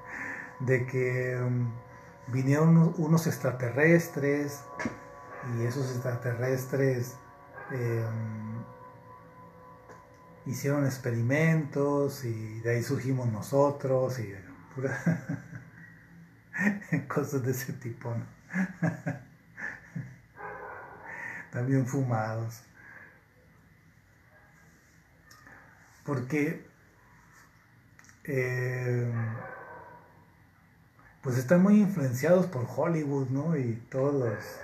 [0.60, 1.72] de que um,
[2.28, 4.62] vinieron unos extraterrestres
[5.56, 7.16] y esos extraterrestres
[7.70, 8.62] em,
[10.46, 14.34] hicieron experimentos y de ahí surgimos nosotros y
[17.08, 18.14] cosas de ese tipo,
[21.52, 22.62] También fumados.
[26.04, 26.66] Porque
[28.24, 29.12] eh,
[31.22, 33.56] pues están muy influenciados por Hollywood, ¿no?
[33.56, 34.60] Y todas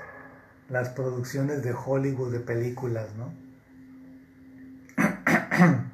[0.69, 3.33] las producciones de Hollywood de películas, ¿no?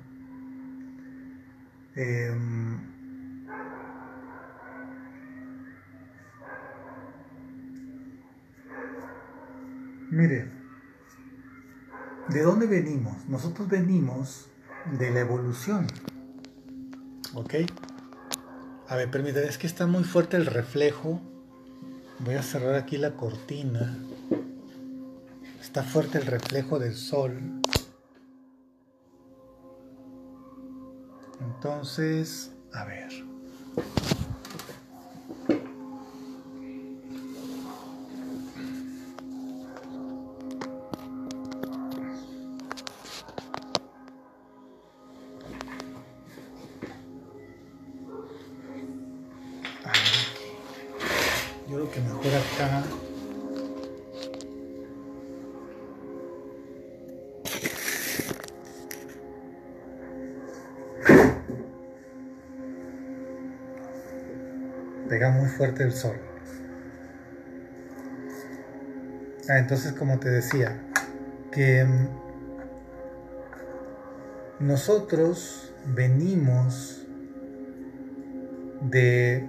[1.99, 2.79] Em,
[10.11, 10.53] mire,
[12.29, 13.27] ¿de dónde venimos?
[13.31, 14.51] Nosotros venimos
[14.93, 15.87] de la evolución.
[17.35, 17.55] ¿Ok?
[18.89, 21.21] A ver, permítame, es que está muy fuerte el reflejo.
[22.21, 23.99] Voy a cerrar aquí la cortina.
[25.61, 27.61] Está fuerte el reflejo del sol.
[31.41, 33.13] Entonces, a ver.
[65.77, 66.17] Fuerte el sol.
[69.49, 70.83] Ah, entonces, como te decía,
[71.53, 72.09] que mm,
[74.61, 77.07] nosotros venimos
[78.91, 79.47] de,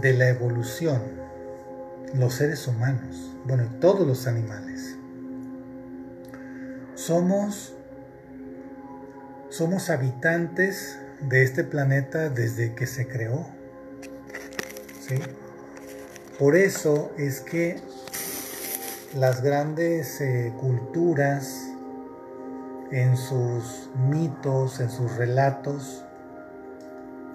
[0.00, 1.00] de la evolución,
[2.14, 4.96] los seres humanos, bueno, todos los animales.
[6.94, 7.74] Somos,
[9.48, 13.61] somos habitantes de este planeta desde que se creó.
[16.38, 17.80] Por eso es que
[19.14, 21.68] las grandes eh, culturas
[22.90, 26.04] en sus mitos, en sus relatos,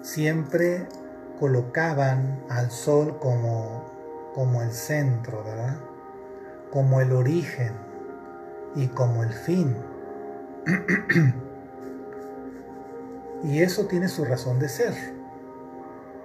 [0.02, 0.86] siempre
[1.38, 3.84] colocaban al sol como,
[4.34, 5.78] como el centro, ¿verdad?
[6.70, 7.72] Como el origen
[8.74, 9.76] y como el fin.
[13.44, 14.94] y eso tiene su razón de ser,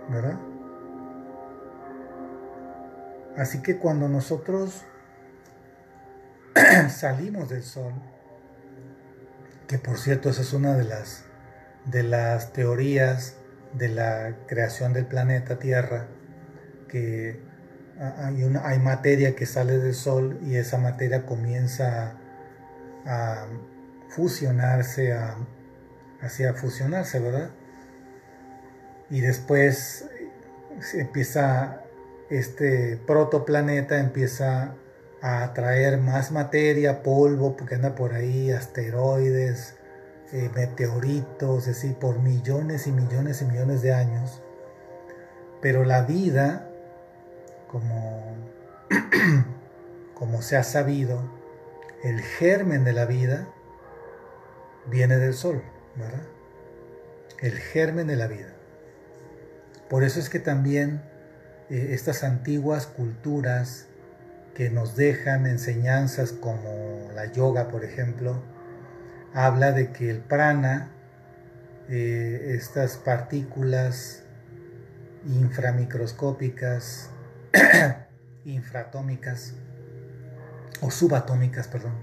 [0.10, 0.38] ¿verdad?
[3.38, 4.84] Así que cuando nosotros
[6.90, 7.94] salimos del sol,
[9.68, 11.24] que por cierto esa es una de las,
[11.86, 13.36] de las teorías
[13.74, 16.08] de la creación del planeta Tierra,
[16.88, 17.40] que
[18.00, 22.16] hay, una, hay materia que sale del sol y esa materia comienza
[23.06, 23.48] a,
[24.10, 25.38] fusionarse, a,
[26.56, 27.50] fusionarse, ¿verdad?
[29.10, 30.08] Y después
[30.94, 31.83] empieza
[32.34, 34.74] este protoplaneta empieza
[35.22, 39.76] a atraer más materia, polvo, porque anda por ahí, asteroides,
[40.32, 44.42] eh, meteoritos, así, por millones y millones y millones de años.
[45.62, 46.68] Pero la vida,
[47.72, 48.36] como,
[50.16, 51.22] como se ha sabido,
[52.04, 53.48] el germen de la vida
[54.88, 55.62] viene del Sol,
[55.96, 56.26] ¿verdad?
[57.40, 58.56] El germen de la vida.
[59.88, 61.13] Por eso es que también
[61.70, 63.88] eh, estas antiguas culturas
[64.56, 68.42] que nos dejan enseñanzas como la yoga, por ejemplo,
[69.34, 70.92] habla de que el prana,
[71.90, 74.24] eh, estas partículas
[75.26, 77.10] inframicroscópicas,
[78.46, 79.54] infratómicas
[80.82, 81.94] o subatómicas, perdón,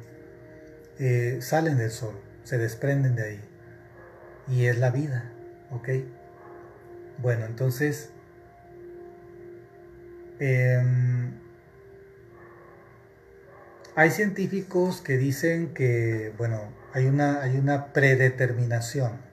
[0.99, 3.41] eh, salen del Sol, se desprenden de ahí.
[4.49, 5.31] Y es la vida,
[5.71, 5.89] ¿ok?
[7.19, 8.11] Bueno, entonces,
[10.41, 11.39] em,
[13.95, 16.61] hay científicos que dicen que, bueno,
[16.93, 19.31] hay una, hay una predeterminación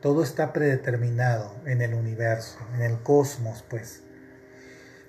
[0.00, 4.02] todo está predeterminado en el universo, en el cosmos, pues.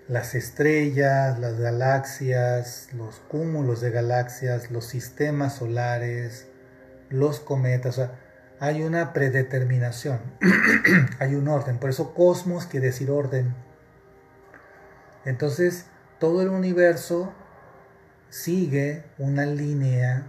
[0.08, 6.48] Las estrellas, las galaxias, los cúmulos de galaxias, los sistemas solares,
[7.10, 8.02] los cometas,
[8.60, 10.20] hay una predeterminación,
[11.20, 11.78] hay un orden.
[11.78, 13.54] Por eso cosmos quiere decir orden.
[15.30, 15.86] Entonces,
[16.18, 17.32] todo el universo
[18.30, 20.26] sigue una línea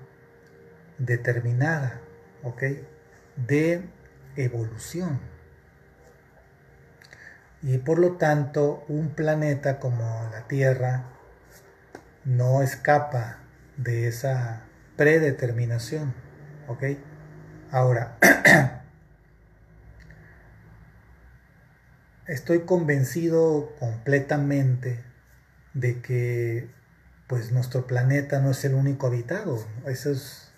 [0.99, 2.03] determinada,
[2.43, 2.63] ¿ok?
[3.37, 3.89] De
[4.37, 5.19] evolución.
[7.63, 11.05] Y por lo tanto, un planeta como la Tierra
[12.27, 13.39] no escapa
[13.79, 14.65] de esa
[14.97, 16.13] predeterminación.
[16.69, 16.85] ¿Ok?
[17.71, 18.19] Ahora,
[22.31, 25.01] estoy convencido completamente
[25.75, 26.71] de que
[27.27, 29.59] pues nuestro planeta no es el único habitado.
[29.87, 30.53] Eso es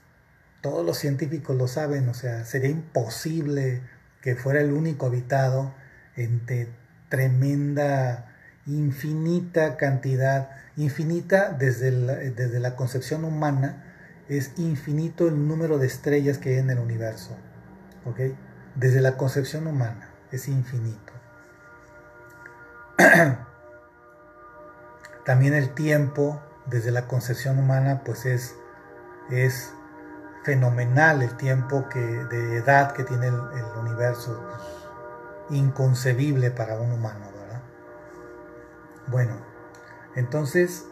[0.61, 3.81] todos los científicos lo saben, o sea, sería imposible
[4.21, 5.75] que fuera el único habitado
[6.15, 6.69] entre
[7.09, 8.33] tremenda,
[8.67, 13.85] infinita cantidad, infinita desde la, desde la concepción humana,
[14.29, 17.37] es infinito el número de estrellas que hay en el universo,
[18.05, 18.21] ¿ok?
[18.77, 21.12] Desde la concepción humana es infinito.
[25.25, 28.57] También el tiempo desde la concepción humana pues es,
[29.31, 29.73] es
[30.45, 33.35] fenomenal el tiempo que, de edad que tiene el,
[33.81, 37.63] universo, pues, inconcebible para un humano, ¿verdad?
[39.09, 39.37] Bueno,
[40.15, 40.87] entonces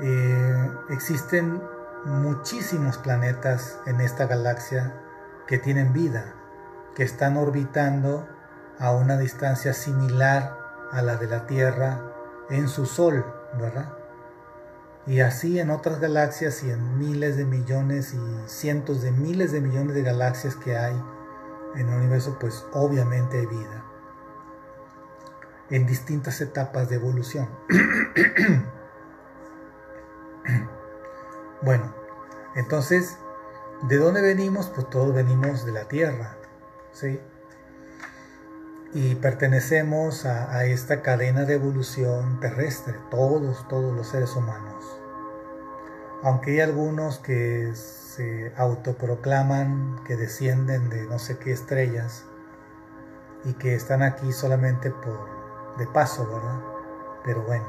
[0.00, 1.62] eh, existen
[2.04, 4.94] muchísimos planetas en esta galaxia
[5.46, 6.34] que tienen vida,
[6.94, 8.26] que están orbitando
[8.78, 10.59] a una distancia similar
[10.92, 12.00] a la de la Tierra
[12.50, 13.24] en su Sol,
[13.58, 13.92] ¿verdad?
[15.06, 19.60] Y así en otras galaxias y en miles de millones y cientos de miles de
[19.60, 20.94] millones de galaxias que hay
[21.74, 23.84] en el universo, pues obviamente hay vida.
[25.70, 27.48] En distintas etapas de evolución.
[31.62, 31.94] bueno,
[32.56, 33.16] entonces,
[33.88, 34.68] ¿de dónde venimos?
[34.70, 36.36] Pues todos venimos de la Tierra.
[36.92, 37.20] ¿Sí?
[38.92, 44.84] Y pertenecemos a, esta cadena de evolución terrestre, todos, todos los seres humanos.
[46.22, 52.24] Aunque hay algunos que se autoproclaman que descienden de no sé qué estrellas
[53.44, 56.60] y que están aquí solamente por de paso, ¿verdad?
[57.24, 57.64] Pero bueno.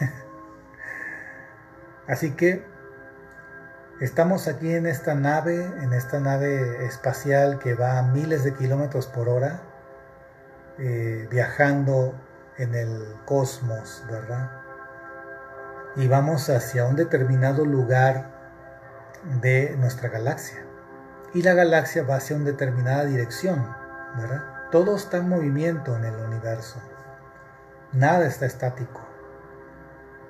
[2.06, 2.64] Así que
[4.00, 9.08] estamos aquí en esta nave, en esta nave espacial que va a miles de kilómetros
[9.08, 9.65] por hora
[10.78, 12.14] eh, viajando
[12.58, 14.50] en el cosmos, ¿verdad?
[15.96, 18.30] Y vamos hacia un determinado lugar
[19.40, 20.58] de nuestra galaxia.
[21.34, 23.74] Y la galaxia va hacia una determinada dirección,
[24.16, 24.42] ¿verdad?
[24.70, 26.80] Todo está en movimiento en el universo.
[27.92, 29.00] Nada está estático.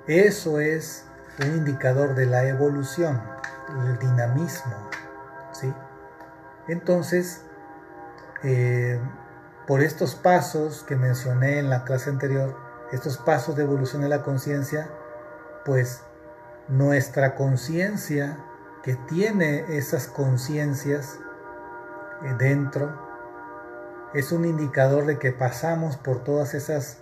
[0.07, 1.05] Eso es
[1.41, 3.21] un indicador de la evolución,
[3.85, 4.89] el dinamismo,
[5.51, 5.73] ¿sí?
[6.67, 7.41] Entonces,
[8.43, 8.99] eh,
[9.67, 12.55] por estos pasos que mencioné en la clase anterior,
[12.93, 14.89] estos pasos de evolución de la conciencia,
[15.65, 16.01] pues
[16.69, 18.37] nuestra conciencia
[18.81, 21.19] que tiene esas conciencias
[22.23, 23.05] eh, dentro
[24.13, 26.99] es un indicador de que pasamos por todas esas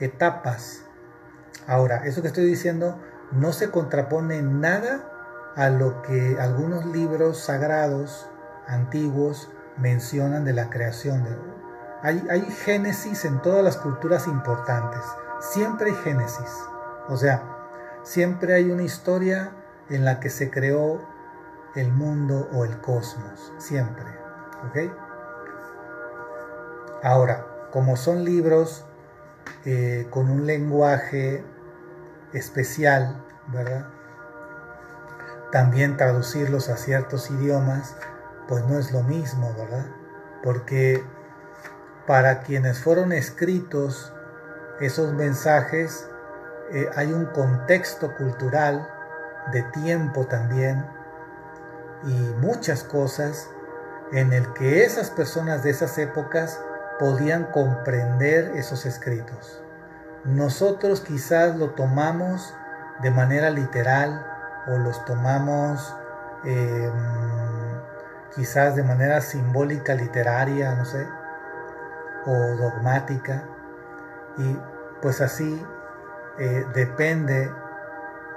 [0.00, 0.82] etapas.
[1.68, 3.00] Ahora, eso que estoy diciendo
[3.30, 8.28] no se contrapone nada a lo que algunos libros sagrados
[8.66, 11.57] antiguos mencionan de la creación de,
[12.02, 15.02] hay, génesis en todas las culturas importantes.
[15.40, 16.50] Siempre hay génesis.
[17.08, 17.42] O sea,
[18.02, 19.52] siempre hay una historia
[19.90, 21.00] en la que se creó
[21.74, 23.52] el mundo o el cosmos.
[23.58, 24.06] Siempre.
[24.68, 24.92] ¿Ok?
[27.02, 28.84] Ahora, como son libros
[29.64, 31.44] eh, con un lenguaje
[32.32, 33.86] especial, ¿verdad?
[35.52, 37.96] También traducirlos a ciertos idiomas,
[38.48, 39.86] pues no es lo mismo, ¿verdad?
[40.42, 41.02] Porque
[42.08, 44.14] para quienes fueron escritos
[44.80, 46.08] esos mensajes,
[46.72, 48.88] eh, hay un contexto cultural,
[49.52, 50.86] de tiempo también,
[52.04, 53.50] y muchas cosas
[54.12, 56.58] en el que esas personas de esas épocas
[56.98, 59.62] podían comprender esos escritos.
[60.24, 62.54] Nosotros quizás lo tomamos
[63.02, 64.26] de manera literal
[64.66, 65.94] o los tomamos
[66.44, 66.92] em,
[68.34, 71.06] quizás de manera simbólica, literaria, no sé,
[72.28, 73.44] o dogmática.
[74.36, 74.56] Y
[75.00, 75.64] pues así
[76.38, 77.50] eh, depende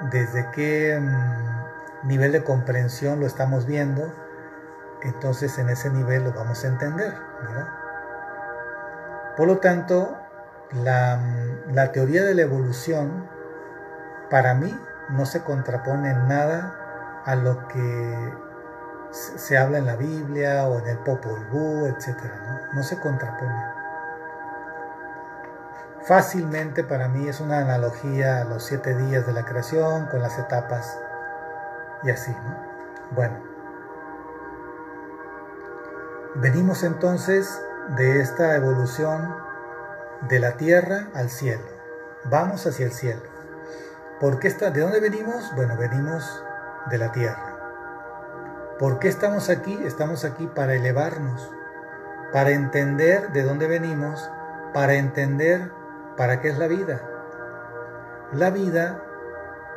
[0.10, 4.12] desde qué mm, nivel de comprensión lo estamos viendo,
[5.04, 7.14] entonces en ese nivel lo vamos a entender.
[9.38, 10.18] Por lo tanto,
[10.72, 13.30] la, mm, la teoría de la evolución
[14.30, 14.76] para mí
[15.10, 18.34] no se contrapone en nada a lo que
[19.12, 22.16] se habla en la Biblia o en el Popol Vuh, etc.
[22.24, 22.74] ¿no?
[22.74, 23.80] no se contrapone.
[26.04, 30.39] Fácilmente para mí es una analogía a los siete días de la creación con las
[30.39, 30.97] etapas
[32.04, 32.72] y así, ¿no?
[33.12, 33.38] Bueno,
[36.36, 37.62] venimos entonces
[37.95, 39.36] de esta evolución
[40.28, 41.64] de la tierra al cielo.
[42.26, 43.22] Vamos hacia el cielo.
[44.20, 45.52] ¿Por qué está, ¿De dónde venimos?
[45.56, 46.43] Bueno, venimos
[46.89, 47.58] de la tierra.
[48.80, 49.78] ¿Por qué estamos aquí?
[49.86, 51.52] Estamos aquí para elevarnos,
[52.34, 54.32] para entender de dónde venimos,
[54.74, 55.80] para entender
[56.18, 57.01] para qué es la vida.
[58.34, 59.03] La vida,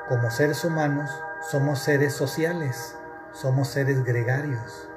[0.09, 1.11] como seres humanos,
[1.51, 2.97] somos seres sociales,
[3.33, 4.89] somos seres gregarios.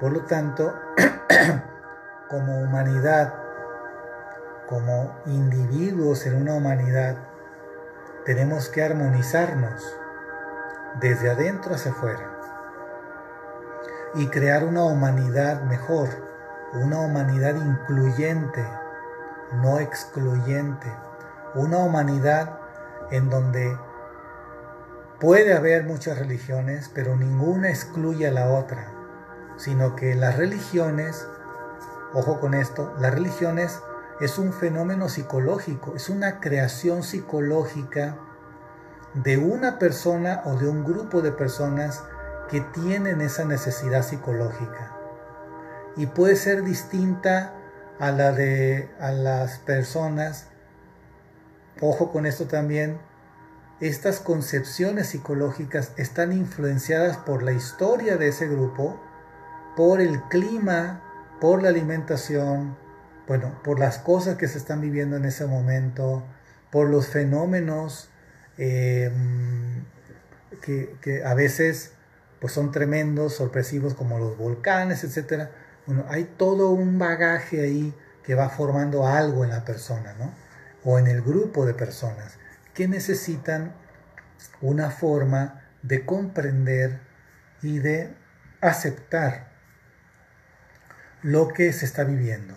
[0.00, 0.74] Por lo tanto,
[2.28, 3.34] como humanidad,
[4.68, 7.16] como individuos en una humanidad,
[8.24, 9.96] tenemos que armonizarnos
[11.00, 12.30] desde adentro hacia afuera
[14.14, 16.08] y crear una humanidad mejor,
[16.72, 18.64] una humanidad incluyente,
[19.62, 20.92] no excluyente,
[21.54, 22.58] una humanidad
[23.10, 23.76] en donde
[25.20, 28.88] puede haber muchas religiones, pero ninguna excluye a la otra,
[29.56, 31.26] sino que las religiones,
[32.12, 33.80] ojo con esto, las religiones
[34.20, 38.16] es un fenómeno psicológico, es una creación psicológica
[39.14, 42.02] de una persona o de un grupo de personas
[42.48, 44.92] que tienen esa necesidad psicológica.
[45.96, 47.54] Y puede ser distinta
[47.98, 50.48] a la de las personas.
[51.80, 52.98] Ojo con esto también.
[53.80, 59.00] Estas concepciones psicológicas están influenciadas por la historia de ese grupo,
[59.76, 61.02] por el clima,
[61.40, 62.76] por la alimentación,
[63.26, 66.22] bueno, por las cosas que se están viviendo en ese momento,
[66.70, 68.08] por los fenómenos
[68.58, 69.84] em,
[70.60, 71.92] que, a veces
[72.40, 75.48] pues son tremendos, sorpresivos como los volcanes, etc.
[75.86, 80.32] Bueno, hay todo un bagaje ahí que va formando algo en la persona, ¿no?
[80.84, 82.38] O en el grupo de personas
[82.72, 83.74] que necesitan
[84.60, 87.00] una forma de comprender
[87.62, 88.14] y de
[88.60, 89.52] aceptar
[91.22, 92.54] lo que se está viviendo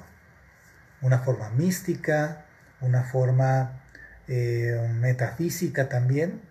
[1.01, 2.45] una forma mística,
[2.81, 3.83] una forma
[4.27, 6.41] eh, metafísica también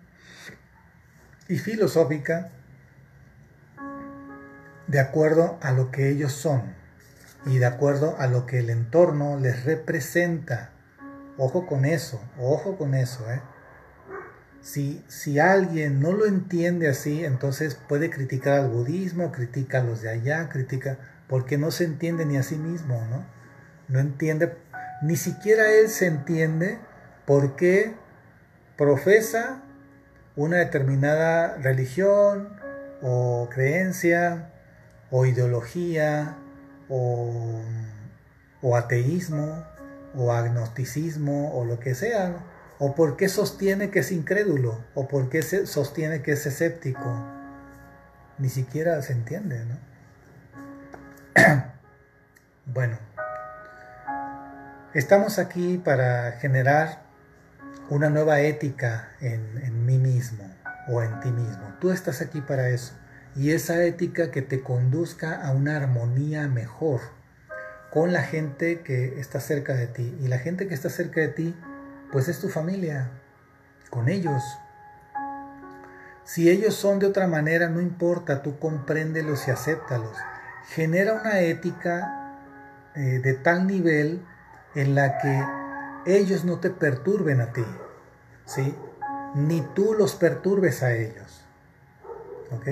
[1.47, 2.49] y filosófica
[4.87, 6.75] de acuerdo a lo que ellos son
[7.45, 10.71] y de acuerdo a lo que el entorno les representa.
[11.37, 13.29] Ojo con eso, ojo con eso.
[13.31, 13.41] ¿eh?
[14.61, 20.01] Si, si alguien no lo entiende así, entonces puede criticar al budismo, critica a los
[20.01, 23.37] de allá, critica, porque no se entiende ni a sí mismo, ¿no?
[23.87, 24.53] no entiende,
[25.01, 26.79] ni siquiera él se entiende
[27.25, 27.95] por qué
[28.77, 29.63] profesa
[30.35, 32.49] una determinada religión
[33.01, 34.51] o creencia
[35.11, 36.37] o ideología
[36.89, 37.61] o,
[38.75, 39.63] ateísmo
[40.15, 42.35] o agnosticismo o lo que sea,
[42.79, 47.23] o por qué sostiene que es incrédulo o por qué sostiene que es escéptico.
[48.37, 49.77] Ni siquiera se entiende, ¿no?
[52.65, 52.97] bueno,
[54.97, 57.03] Estamos aquí para generar
[57.89, 60.43] una nueva ética en, mí mismo
[60.87, 61.75] o en ti mismo.
[61.79, 62.93] Tú estás aquí para eso.
[63.37, 67.01] Y esa ética que te conduzca a una armonía mejor
[67.91, 70.17] con la gente que está cerca de ti.
[70.21, 71.55] Y la gente que está cerca de ti,
[72.11, 73.11] pues es tu familia,
[73.91, 74.43] con ellos.
[76.23, 80.17] Si ellos son de otra manera, no importa, tú compréndelos y acéptalos.
[80.69, 82.35] Genera una ética
[82.95, 84.25] eh, de tal nivel
[84.73, 85.43] en la que
[86.07, 87.65] ellos no te perturben a ti,
[88.45, 88.75] ¿sí?
[89.35, 91.45] Ni tú los perturbes a ellos.
[92.51, 92.67] ¿Ok?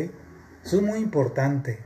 [0.65, 1.79] Eso es muy importante.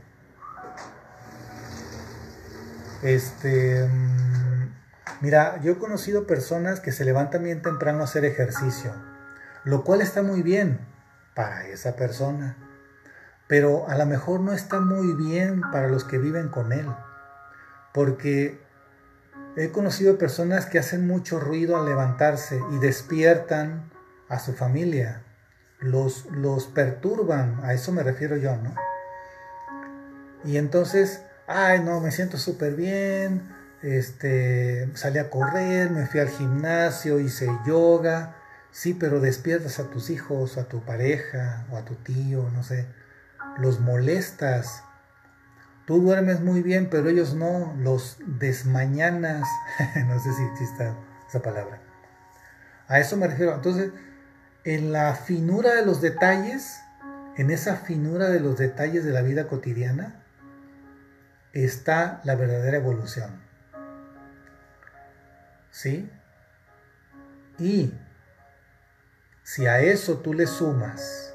[3.02, 4.74] Este, mm,
[5.20, 8.94] mira, yo he conocido personas que se levantan bien temprano a hacer ejercicio,
[9.64, 10.80] lo cual está muy bien
[11.34, 12.56] para esa persona,
[13.48, 16.86] pero a lo mejor no está muy bien para los que viven con él,
[17.92, 18.62] porque
[19.56, 23.90] he conocido personas que hacen mucho ruido al levantarse y despiertan
[24.30, 25.22] a su familia.
[25.80, 28.74] Los, los perturban, a eso me refiero yo, ¿no?
[30.44, 33.48] Y entonces, ay, no, me siento súper bien,
[33.82, 38.36] este, salí a correr, me fui al gimnasio, hice yoga,
[38.70, 42.86] sí, pero despiertas a tus hijos, a tu pareja, o a tu tío, no sé,
[43.58, 44.84] los molestas.
[45.86, 49.48] Tú duermes muy bien, pero ellos no, los desmañanas.
[50.06, 50.92] no sé si existe
[51.28, 51.80] esa palabra.
[52.86, 53.54] A eso me refiero.
[53.54, 53.90] Entonces,
[54.64, 56.80] en la finura de los detalles,
[57.36, 60.22] en esa finura de los detalles de la vida cotidiana,
[61.52, 63.40] está la verdadera evolución.
[65.70, 66.10] ¿Sí?
[67.58, 67.94] Y
[69.42, 71.34] si a eso tú le sumas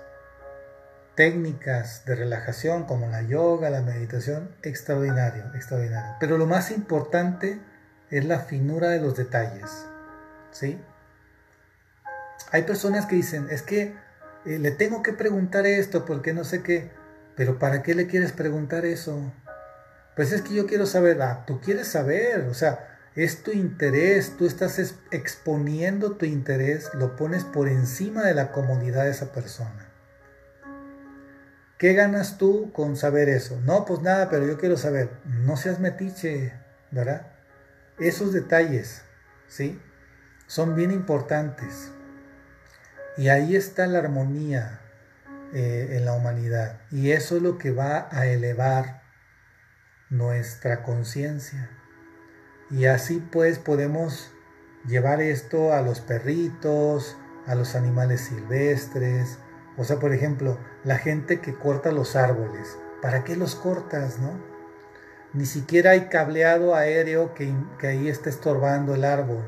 [1.15, 6.15] técnicas de relajación como la yoga, la meditación, extraordinario, extraordinario.
[6.19, 7.59] Pero lo más importante
[8.09, 9.87] es la finura de los detalles.
[10.51, 10.79] ¿Sí?
[12.51, 13.95] Hay personas que dicen, es que
[14.45, 16.91] eh, le tengo que preguntar esto porque no sé qué,
[17.35, 19.33] pero ¿para qué le quieres preguntar eso?
[20.15, 24.35] Pues es que yo quiero saber, ah, tú quieres saber, o sea, es tu interés,
[24.37, 24.79] tú estás
[25.11, 29.89] exponiendo tu interés, lo pones por encima de la comodidad de esa persona.
[31.77, 33.59] ¿Qué ganas tú con saber eso?
[33.65, 35.09] No, pues nada, pero yo quiero saber.
[35.25, 36.53] No seas metiche,
[36.91, 37.27] ¿verdad?
[37.99, 39.01] Esos detalles,
[39.47, 39.81] ¿sí?
[40.47, 41.91] Son bien importantes.
[43.17, 44.81] Y ahí está la armonía
[45.53, 46.81] eh, en la humanidad.
[46.91, 49.03] Y eso es lo que va a elevar
[50.09, 51.69] nuestra conciencia.
[52.69, 54.31] Y así pues podemos
[54.85, 57.15] llevar esto a los perritos,
[57.47, 59.37] a los animales silvestres.
[59.77, 62.77] O sea, por ejemplo, la gente que corta los árboles.
[63.01, 64.39] ¿Para qué los cortas, no?
[65.33, 69.45] Ni siquiera hay cableado aéreo que, que ahí esté estorbando el árbol.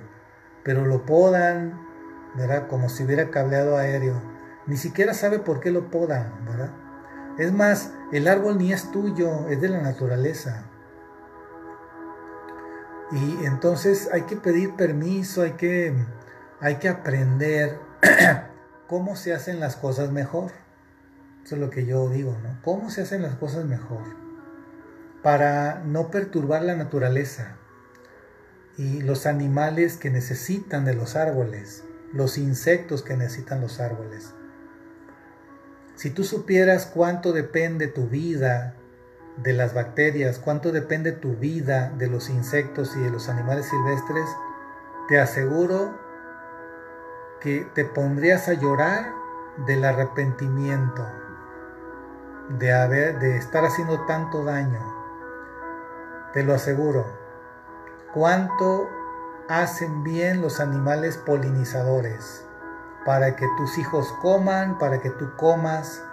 [0.64, 1.87] Pero lo podan,
[2.68, 4.22] Como si hubiera cableado aéreo.
[4.68, 6.72] Ni siquiera sabe por qué lo ¿verdad?
[7.38, 10.66] Es más, el árbol ni es tuyo, es de la naturaleza.
[13.12, 15.94] Y entonces hay que pedir permiso, hay que,
[16.60, 17.80] hay que aprender
[18.88, 20.52] cómo se hacen las cosas mejor.
[21.44, 22.60] Eso es lo que yo digo, ¿no?
[22.64, 24.04] ¿Cómo se hacen las cosas mejor?
[25.24, 27.56] Para no perturbar la naturaleza
[28.78, 31.84] y los animales que necesitan de los árboles,
[32.14, 34.34] los insectos que necesitan los árboles.
[35.96, 38.76] Si tú supieras cuánto depende tu vida
[39.38, 44.30] de las bacterias, cuánto depende tu vida de los insectos y de los animales silvestres,
[45.08, 45.98] te aseguro
[47.42, 49.14] que te pondrías a llorar
[49.66, 51.06] del arrepentimiento
[52.50, 54.80] de haber de estar haciendo tanto daño.
[56.34, 57.06] Te lo aseguro.
[58.14, 58.90] Cuánto
[59.50, 62.46] hacen bien los animales polinizadores
[63.06, 66.04] para que tus hijos coman, para que tú comas.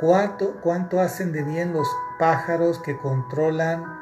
[0.00, 1.86] Cuánto, cuánto hacen de bien los
[2.18, 4.00] pájaros que controlan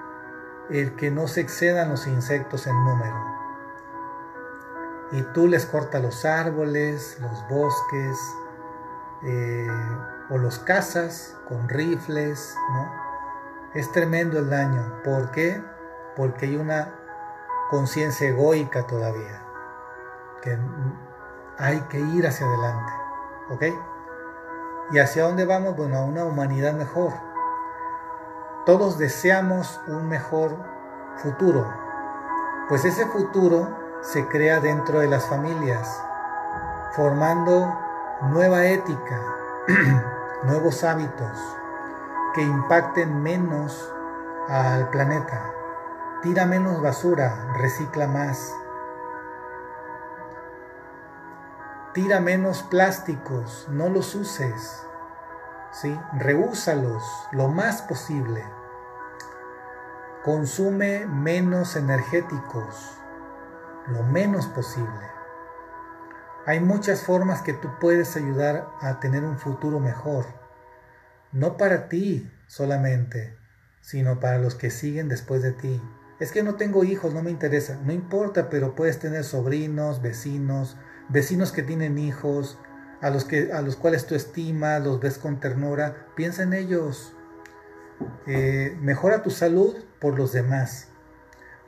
[0.71, 3.39] el que no se excedan los insectos en número.
[5.13, 8.17] Y tú les cortas los árboles, los bosques,
[9.23, 9.67] eh,
[10.31, 12.93] o los cazas con rifles, ¿no?
[13.75, 15.03] Es tremendo el daño.
[15.03, 15.63] ¿Por qué?
[16.17, 16.98] Porque hay una
[17.71, 19.43] conciencia egoica todavía,
[20.43, 20.59] que
[21.59, 22.93] hay que ir hacia adelante,
[23.51, 23.63] ¿ok?
[24.93, 25.77] ¿Y hacia dónde vamos?
[25.77, 27.13] Bueno, a una humanidad mejor,
[28.65, 30.57] todos deseamos un mejor
[31.17, 31.67] futuro,
[32.69, 33.69] pues ese futuro
[34.03, 36.03] se crea dentro de las familias,
[36.93, 37.79] formando
[38.31, 39.21] nueva ética,
[40.45, 41.59] nuevos hábitos
[42.35, 43.93] que impacten menos
[44.49, 45.58] al planeta.
[46.23, 48.55] Tira menos basura, recicla más.
[51.95, 54.85] Tira menos plásticos, no los uses.
[55.73, 55.99] ¿sí?
[56.15, 57.03] Reúsalos
[57.33, 58.45] lo más posible
[60.29, 62.99] consume menos energéticos,
[63.87, 65.07] lo menos posible.
[66.45, 70.27] Hay muchas formas que tú puedes ayudar a tener un futuro mejor,
[71.33, 73.39] no para ti solamente,
[73.81, 75.81] sino para los que siguen después de ti.
[76.21, 80.77] Es que no tengo hijos, no me interesa, no importa, pero puedes tener sobrinos, vecinos,
[81.09, 82.59] vecinos que tienen hijos,
[83.01, 87.15] a los, que, a los cuales tú estimas, los ves con ternura, piensa en ellos.
[88.27, 90.89] Eh, mejora tu salud por los demás,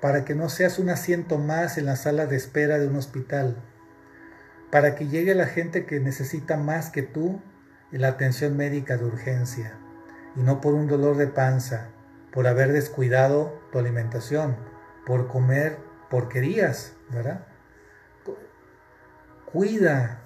[0.00, 3.62] para que no seas un asiento más en la sala de espera de un hospital,
[4.70, 7.40] para que llegue la gente que necesita más que tú
[7.90, 9.78] la atención médica de urgencia,
[10.36, 11.88] y no por un dolor de panza,
[12.32, 14.56] por haber descuidado tu alimentación,
[15.06, 15.78] por comer
[16.10, 17.46] porquerías, ¿verdad?
[19.52, 20.20] Cuida,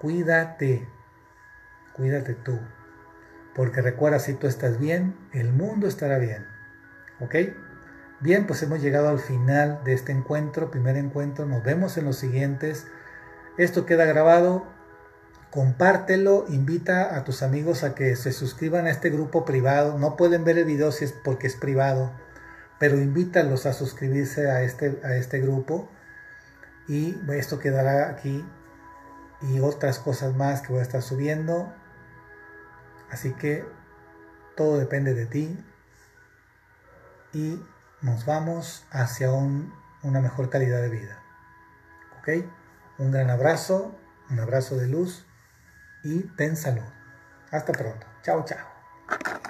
[0.00, 0.86] cuídate,
[1.94, 2.58] cuídate tú.
[3.54, 6.46] Porque recuerda, si tú estás bien, el mundo estará bien.
[7.20, 7.34] ¿Ok?
[8.20, 11.46] Bien, pues hemos llegado al final de este encuentro, primer encuentro.
[11.46, 12.86] Nos vemos en los siguientes.
[13.56, 14.66] Esto queda grabado.
[15.50, 19.98] Compártelo, invita a tus amigos a que se suscriban a este grupo privado.
[19.98, 22.12] No pueden ver el video si es porque es privado,
[22.78, 25.88] pero invítalos a suscribirse a este, a este grupo.
[26.86, 28.44] Y esto quedará aquí
[29.40, 31.72] y otras cosas más que voy a estar subiendo.
[33.10, 33.64] Así que
[34.54, 35.64] todo depende de ti
[37.32, 37.62] y
[38.02, 41.22] nos vamos hacia una mejor calidad de vida.
[42.18, 42.44] ¿Ok?
[42.98, 45.24] Un gran abrazo, un abrazo de luz
[46.02, 46.82] y ten salud.
[47.50, 48.06] Hasta pronto.
[48.22, 49.48] Chao, chao.